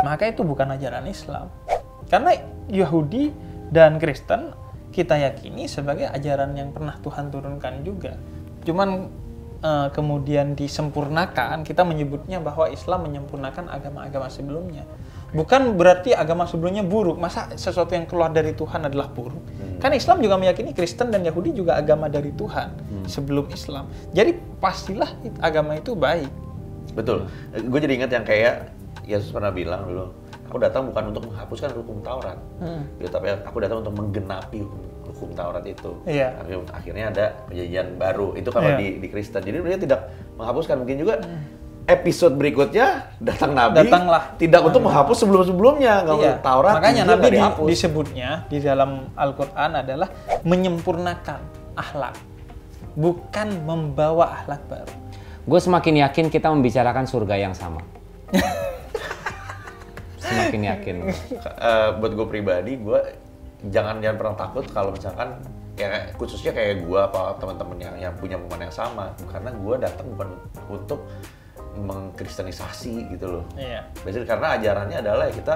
maka 0.00 0.28
itu 0.28 0.42
bukan 0.42 0.74
ajaran 0.74 1.06
Islam. 1.06 1.48
Karena 2.06 2.34
Yahudi 2.66 3.30
dan 3.70 3.96
Kristen 3.96 4.52
kita 4.90 5.14
yakini 5.16 5.70
sebagai 5.70 6.10
ajaran 6.10 6.54
yang 6.58 6.74
pernah 6.74 6.98
Tuhan 6.98 7.30
turunkan 7.30 7.86
juga. 7.86 8.18
Cuman 8.66 9.08
eh, 9.62 9.88
kemudian 9.94 10.58
disempurnakan, 10.58 11.62
kita 11.62 11.86
menyebutnya 11.86 12.42
bahwa 12.42 12.68
Islam 12.68 13.06
menyempurnakan 13.06 13.70
agama-agama 13.70 14.26
sebelumnya. 14.28 14.84
Bukan 15.30 15.78
berarti 15.78 16.10
agama 16.10 16.42
sebelumnya 16.50 16.82
buruk. 16.82 17.14
Masa 17.14 17.54
sesuatu 17.54 17.94
yang 17.94 18.10
keluar 18.10 18.34
dari 18.34 18.50
Tuhan 18.50 18.82
adalah 18.82 19.06
buruk? 19.14 19.38
Kan 19.78 19.94
Islam 19.94 20.18
juga 20.20 20.34
meyakini 20.34 20.74
Kristen 20.74 21.14
dan 21.14 21.22
Yahudi 21.22 21.54
juga 21.54 21.78
agama 21.78 22.10
dari 22.10 22.34
Tuhan 22.34 22.74
sebelum 23.06 23.46
Islam. 23.54 23.86
Jadi 24.10 24.34
pastilah 24.58 25.08
agama 25.38 25.78
itu 25.78 25.94
baik. 25.94 26.50
betul 26.94 27.26
gue 27.54 27.78
jadi 27.78 27.92
ingat 28.02 28.10
yang 28.10 28.26
kayak 28.26 28.54
Yesus 29.06 29.30
pernah 29.30 29.50
bilang 29.54 29.86
dulu 29.86 30.10
aku 30.50 30.58
datang 30.58 30.82
bukan 30.84 31.04
untuk 31.08 31.22
menghapuskan 31.24 31.70
hukum 31.72 32.02
Taurat 32.02 32.34
Hmm. 32.58 32.82
gitu, 32.96 33.06
tapi 33.08 33.30
aku 33.30 33.58
datang 33.58 33.78
untuk 33.78 33.94
menggenapi 33.94 34.58
hukum, 34.60 34.82
hukum 35.08 35.30
Taurat 35.32 35.62
itu 35.62 35.90
Iya. 36.04 36.34
Akhir- 36.36 36.66
akhirnya 36.68 37.04
ada 37.08 37.24
perjanjian 37.44 37.86
baru 37.94 38.34
itu 38.34 38.48
kalau. 38.48 38.66
Hmm. 38.68 38.76
di, 38.76 38.98
di 38.98 39.08
Kristen 39.08 39.40
jadi 39.40 39.56
dia 39.60 39.78
tidak 39.78 40.00
menghapuskan 40.34 40.74
mungkin 40.76 40.98
juga 40.98 41.14
episode 41.86 42.34
berikutnya 42.34 42.86
datang 43.18 43.50
Nabi 43.50 43.82
Datanglah. 43.82 44.22
tidak 44.36 44.62
untuk 44.62 44.82
menghapus 44.84 45.16
sebelum-sebelumnya 45.18 45.94
nggak 46.02 46.16
Iya. 46.18 46.34
Taurat 46.40 46.74
Makanya 46.76 47.02
Nabi 47.04 47.24
di- 47.24 47.34
dihapus. 47.36 47.66
disebutnya 47.66 48.30
di 48.44 48.58
dalam 48.58 48.90
Al-Quran 49.14 49.70
adalah 49.76 50.08
menyempurnakan 50.42 51.40
akhlak, 51.72 52.14
bukan 52.92 53.48
membawa 53.62 54.34
akhlak 54.36 54.66
baru. 54.66 54.94
gue 55.40 55.56
semakin 55.58 55.94
yakin 56.00 56.26
kita 56.28 56.46
membicarakan 56.46 57.04
surga 57.04 57.34
yang 57.40 57.54
sama. 57.54 57.80
semakin 60.30 60.62
yakin. 60.70 60.96
Eh, 61.42 61.88
buat 61.98 62.12
gue 62.14 62.26
pribadi, 62.30 62.78
gue 62.78 63.00
jangan 63.68 63.98
jangan 63.98 64.16
pernah 64.16 64.36
takut 64.38 64.64
kalau 64.70 64.94
misalkan 64.94 65.36
ya 65.74 66.08
khususnya 66.16 66.52
kayak 66.54 66.86
gue 66.86 67.00
apa 67.00 67.36
teman-teman 67.40 67.76
yang 67.80 67.96
yang 67.98 68.14
punya 68.16 68.38
pemahaman 68.38 68.70
yang 68.70 68.76
sama, 68.76 69.12
karena 69.28 69.50
gue 69.52 69.74
datang 69.82 70.06
bukan 70.14 70.28
untuk 70.70 71.00
mengkristenisasi 71.76 73.14
gitu 73.14 73.26
loh. 73.40 73.44
Iya. 73.54 73.86
Biasanya 74.02 74.26
karena 74.26 74.46
ajarannya 74.58 74.98
adalah 75.02 75.24
ya 75.30 75.34
kita 75.34 75.54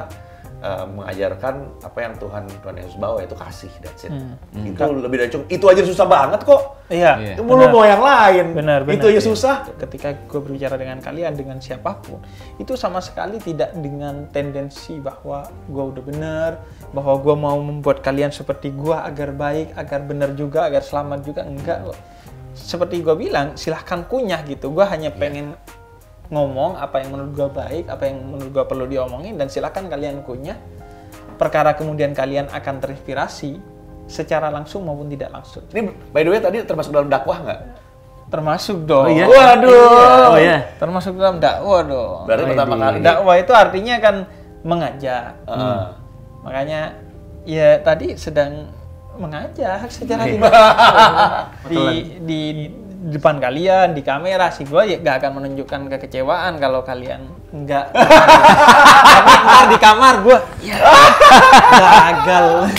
eh, 0.65 0.87
mengajarkan 0.89 1.85
apa 1.85 1.99
yang 2.01 2.15
Tuhan 2.17 2.49
Tuhan 2.65 2.75
Yesus 2.81 2.97
bawa 2.97 3.21
itu 3.21 3.37
kasih 3.37 3.73
that's 3.85 4.09
it. 4.09 4.13
Itu 4.57 4.81
lebih 4.97 5.17
dari 5.21 5.31
cukup. 5.31 5.47
Itu 5.53 5.65
aja 5.69 5.83
susah 5.85 6.07
banget 6.09 6.41
kok. 6.49 6.81
Iya. 6.89 7.13
Iya. 7.21 7.35
Itu 7.37 7.43
lu 7.45 7.67
mau 7.69 7.85
yang 7.85 8.01
lain. 8.01 8.57
Benar, 8.57 8.85
benar. 8.85 8.97
Itu 8.97 9.07
aja 9.13 9.21
susah. 9.21 9.55
Ketika 9.77 10.17
gue 10.17 10.41
berbicara 10.41 10.77
dengan 10.77 11.01
kalian, 11.01 11.33
dengan 11.37 11.61
siapa 11.61 12.01
pun, 12.01 12.21
itu 12.61 12.77
sama 12.77 13.01
sekali 13.05 13.41
tidak 13.41 13.73
dengan 13.77 14.29
tendensi 14.33 15.01
bahwa 15.01 15.49
gue 15.69 15.85
udah 15.85 16.03
benar, 16.05 16.51
bahwa 16.93 17.15
gue 17.21 17.35
mau 17.37 17.57
membuat 17.61 18.01
kalian 18.01 18.33
seperti 18.33 18.73
gue 18.73 18.97
agar 18.97 19.33
baik, 19.33 19.77
agar 19.77 20.01
benar 20.05 20.33
juga, 20.37 20.69
agar 20.69 20.81
selamat 20.81 21.21
juga. 21.25 21.41
Enggak 21.45 21.89
loh. 21.89 21.99
Seperti 22.55 23.01
gue 23.01 23.17
bilang, 23.17 23.57
silahkan 23.57 24.05
kunyah 24.05 24.45
gitu. 24.49 24.73
Gue 24.73 24.85
hanya 24.85 25.13
pengen 25.13 25.57
ngomong 26.33 26.81
apa 26.81 27.05
yang 27.05 27.13
menurut 27.13 27.33
gue 27.37 27.49
baik, 27.53 27.85
apa 27.93 28.09
yang 28.09 28.25
menurut 28.25 28.51
gue 28.53 28.65
perlu 28.65 28.85
diomongin, 28.89 29.37
dan 29.37 29.53
silahkan 29.53 29.85
kalian 29.85 30.25
kunyah. 30.25 30.57
Perkara 31.35 31.75
kemudian 31.75 32.15
kalian 32.15 32.49
akan 32.49 32.75
terinspirasi 32.81 33.59
secara 34.07 34.49
langsung 34.53 34.85
maupun 34.87 35.11
tidak 35.11 35.33
langsung. 35.33 35.65
Ini 35.73 36.13
by 36.13 36.23
the 36.23 36.31
way 36.31 36.41
tadi 36.41 36.57
termasuk 36.63 36.93
dalam 36.95 37.09
dakwah 37.11 37.41
nggak? 37.43 37.61
Termasuk 38.33 38.89
dong. 38.89 39.13
iya? 39.13 39.27
Waduh. 39.29 40.33
Oh, 40.33 40.39
iya? 40.41 40.75
Termasuk 40.81 41.15
dalam 41.17 41.39
dakwah 41.39 41.81
dong. 41.85 42.25
Berarti 42.25 42.45
pertama 42.51 42.75
kali 42.81 42.97
Dakwah 43.05 43.37
itu 43.37 43.53
artinya 43.53 43.95
kan 44.01 44.17
mengajak. 44.65 45.25
Heeh. 45.45 45.83
Makanya 46.45 46.81
ya 47.45 47.79
tadi 47.85 48.17
sedang 48.17 48.73
mengajak 49.15 49.87
secara 49.93 50.27
tidak 50.27 50.51
di, 51.71 51.83
di 52.27 52.41
depan 53.05 53.37
kalian 53.37 53.93
di 53.93 54.01
kamera 54.01 54.49
sih 54.49 54.65
gue 54.65 54.83
ya 54.89 54.97
gak 54.97 55.21
akan 55.21 55.45
menunjukkan 55.45 55.93
kekecewaan 55.93 56.57
kalau 56.57 56.81
kalian 56.81 57.29
enggak 57.53 57.93
tapi 57.93 59.33
ntar 59.45 59.65
di 59.69 59.79
kamar 59.79 60.15
gue 60.25 60.39
ya 60.65 60.77
gagal 61.69 62.73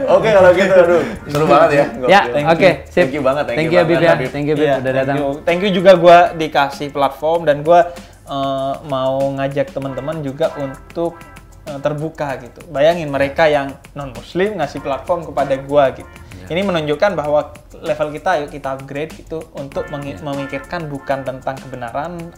Oke 0.00 0.32
kalau 0.32 0.50
gitu, 0.56 0.74
aduh 0.74 1.02
seru 1.28 1.44
banget 1.44 1.70
ya. 1.70 1.84
Ya, 2.08 2.20
oke, 2.50 2.70
sip. 2.88 3.06
Thank 3.06 3.14
you 3.14 3.22
banget, 3.22 3.44
thank, 3.46 3.58
Thank 3.62 3.68
you 3.68 3.76
you 3.76 3.84
Habib 3.84 3.98
banget, 4.00 4.08
ya. 4.08 4.28
Thank 4.32 4.46
you 4.48 4.54
Habib 4.56 4.66
Iya, 4.66 4.74
udah 4.80 4.92
datang. 4.96 5.16
Thank 5.16 5.20
you, 5.20 5.44
Thank 5.44 5.60
you 5.60 5.70
juga 5.76 5.92
gue 6.00 6.18
dikasih 6.40 6.88
platform 6.88 7.40
dan 7.44 7.56
gue 7.60 7.80
eh, 8.26 8.74
mau 8.88 9.16
ngajak 9.38 9.76
teman-teman 9.76 10.24
juga 10.24 10.56
untuk 10.56 11.20
eh, 11.68 11.78
terbuka 11.84 12.40
gitu. 12.40 12.64
Bayangin 12.72 13.12
mereka 13.12 13.44
yang 13.46 13.76
non 13.92 14.10
Muslim 14.16 14.56
ngasih 14.58 14.80
platform 14.80 15.28
kepada 15.30 15.54
gue 15.60 15.84
gitu. 16.00 16.10
Iya. 16.42 16.46
Ini 16.48 16.60
menunjukkan 16.64 17.10
bahwa 17.14 17.52
level 17.80 18.08
kita 18.10 18.30
yuk 18.38 18.50
kita 18.50 18.68
upgrade 18.72 19.12
gitu 19.14 19.40
untuk 19.52 19.88
Iya. 19.88 20.20
memikirkan 20.20 20.86
bukan 20.86 21.22
tentang 21.22 21.56
kebenaran 21.56 22.32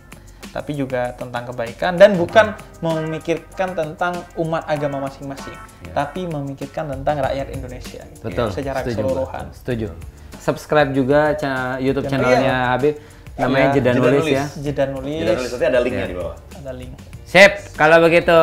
tapi 0.50 0.72
juga 0.72 1.16
tentang 1.16 1.48
kebaikan 1.48 1.96
dan 1.96 2.12
bukan 2.12 2.52
memikirkan 2.84 3.72
tentang 3.72 4.20
umat 4.36 4.68
agama 4.68 5.00
masing-masing, 5.00 5.56
tapi 5.90 6.28
memikirkan 6.28 6.92
tentang 6.92 7.24
rakyat 7.24 7.48
Indonesia 7.50 8.04
gitu, 8.04 8.28
Betul. 8.28 8.48
secara 8.52 8.84
setuju. 8.84 9.00
keseluruhan. 9.00 9.44
Setuju. 9.50 9.88
Subscribe 10.36 10.90
juga 10.92 11.32
cha- 11.34 11.78
YouTube 11.78 12.04
Channel- 12.04 12.28
channelnya 12.28 12.56
Habib. 12.68 12.94
Namanya 13.32 13.72
Iya, 13.72 13.72
Jeda 13.72 13.90
Jeda 13.90 14.00
Nulis 14.02 14.12
Nulis. 14.20 14.34
ya. 14.34 14.44
Jeda 14.60 14.84
nulis, 14.86 15.16
Jadi 15.16 15.32
nulis 15.32 15.50
nanti 15.50 15.66
ada 15.66 15.80
linknya 15.80 16.04
di 16.04 16.16
bawah. 16.20 16.36
ada 16.52 16.72
link. 16.76 16.92
Sip, 17.24 17.52
kalau 17.72 17.96
begitu. 18.04 18.40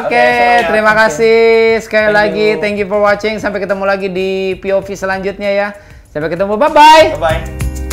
Oke, 0.00 0.08
seru 0.16 0.56
ya. 0.56 0.64
terima 0.64 0.90
Oke. 0.90 1.00
kasih 1.04 1.40
sekali 1.84 2.08
Thank 2.08 2.16
lagi. 2.16 2.46
you. 2.48 2.60
Thank 2.64 2.76
you 2.80 2.88
for 2.88 2.96
watching. 2.96 3.36
Sampai 3.36 3.60
ketemu 3.60 3.84
lagi 3.84 4.08
di 4.08 4.30
POV 4.56 4.88
selanjutnya 4.96 5.52
ya. 5.52 5.68
Sampai 6.12 6.28
ketemu, 6.28 6.60
bye-bye. 6.60 7.16
Bye-bye. 7.16 7.91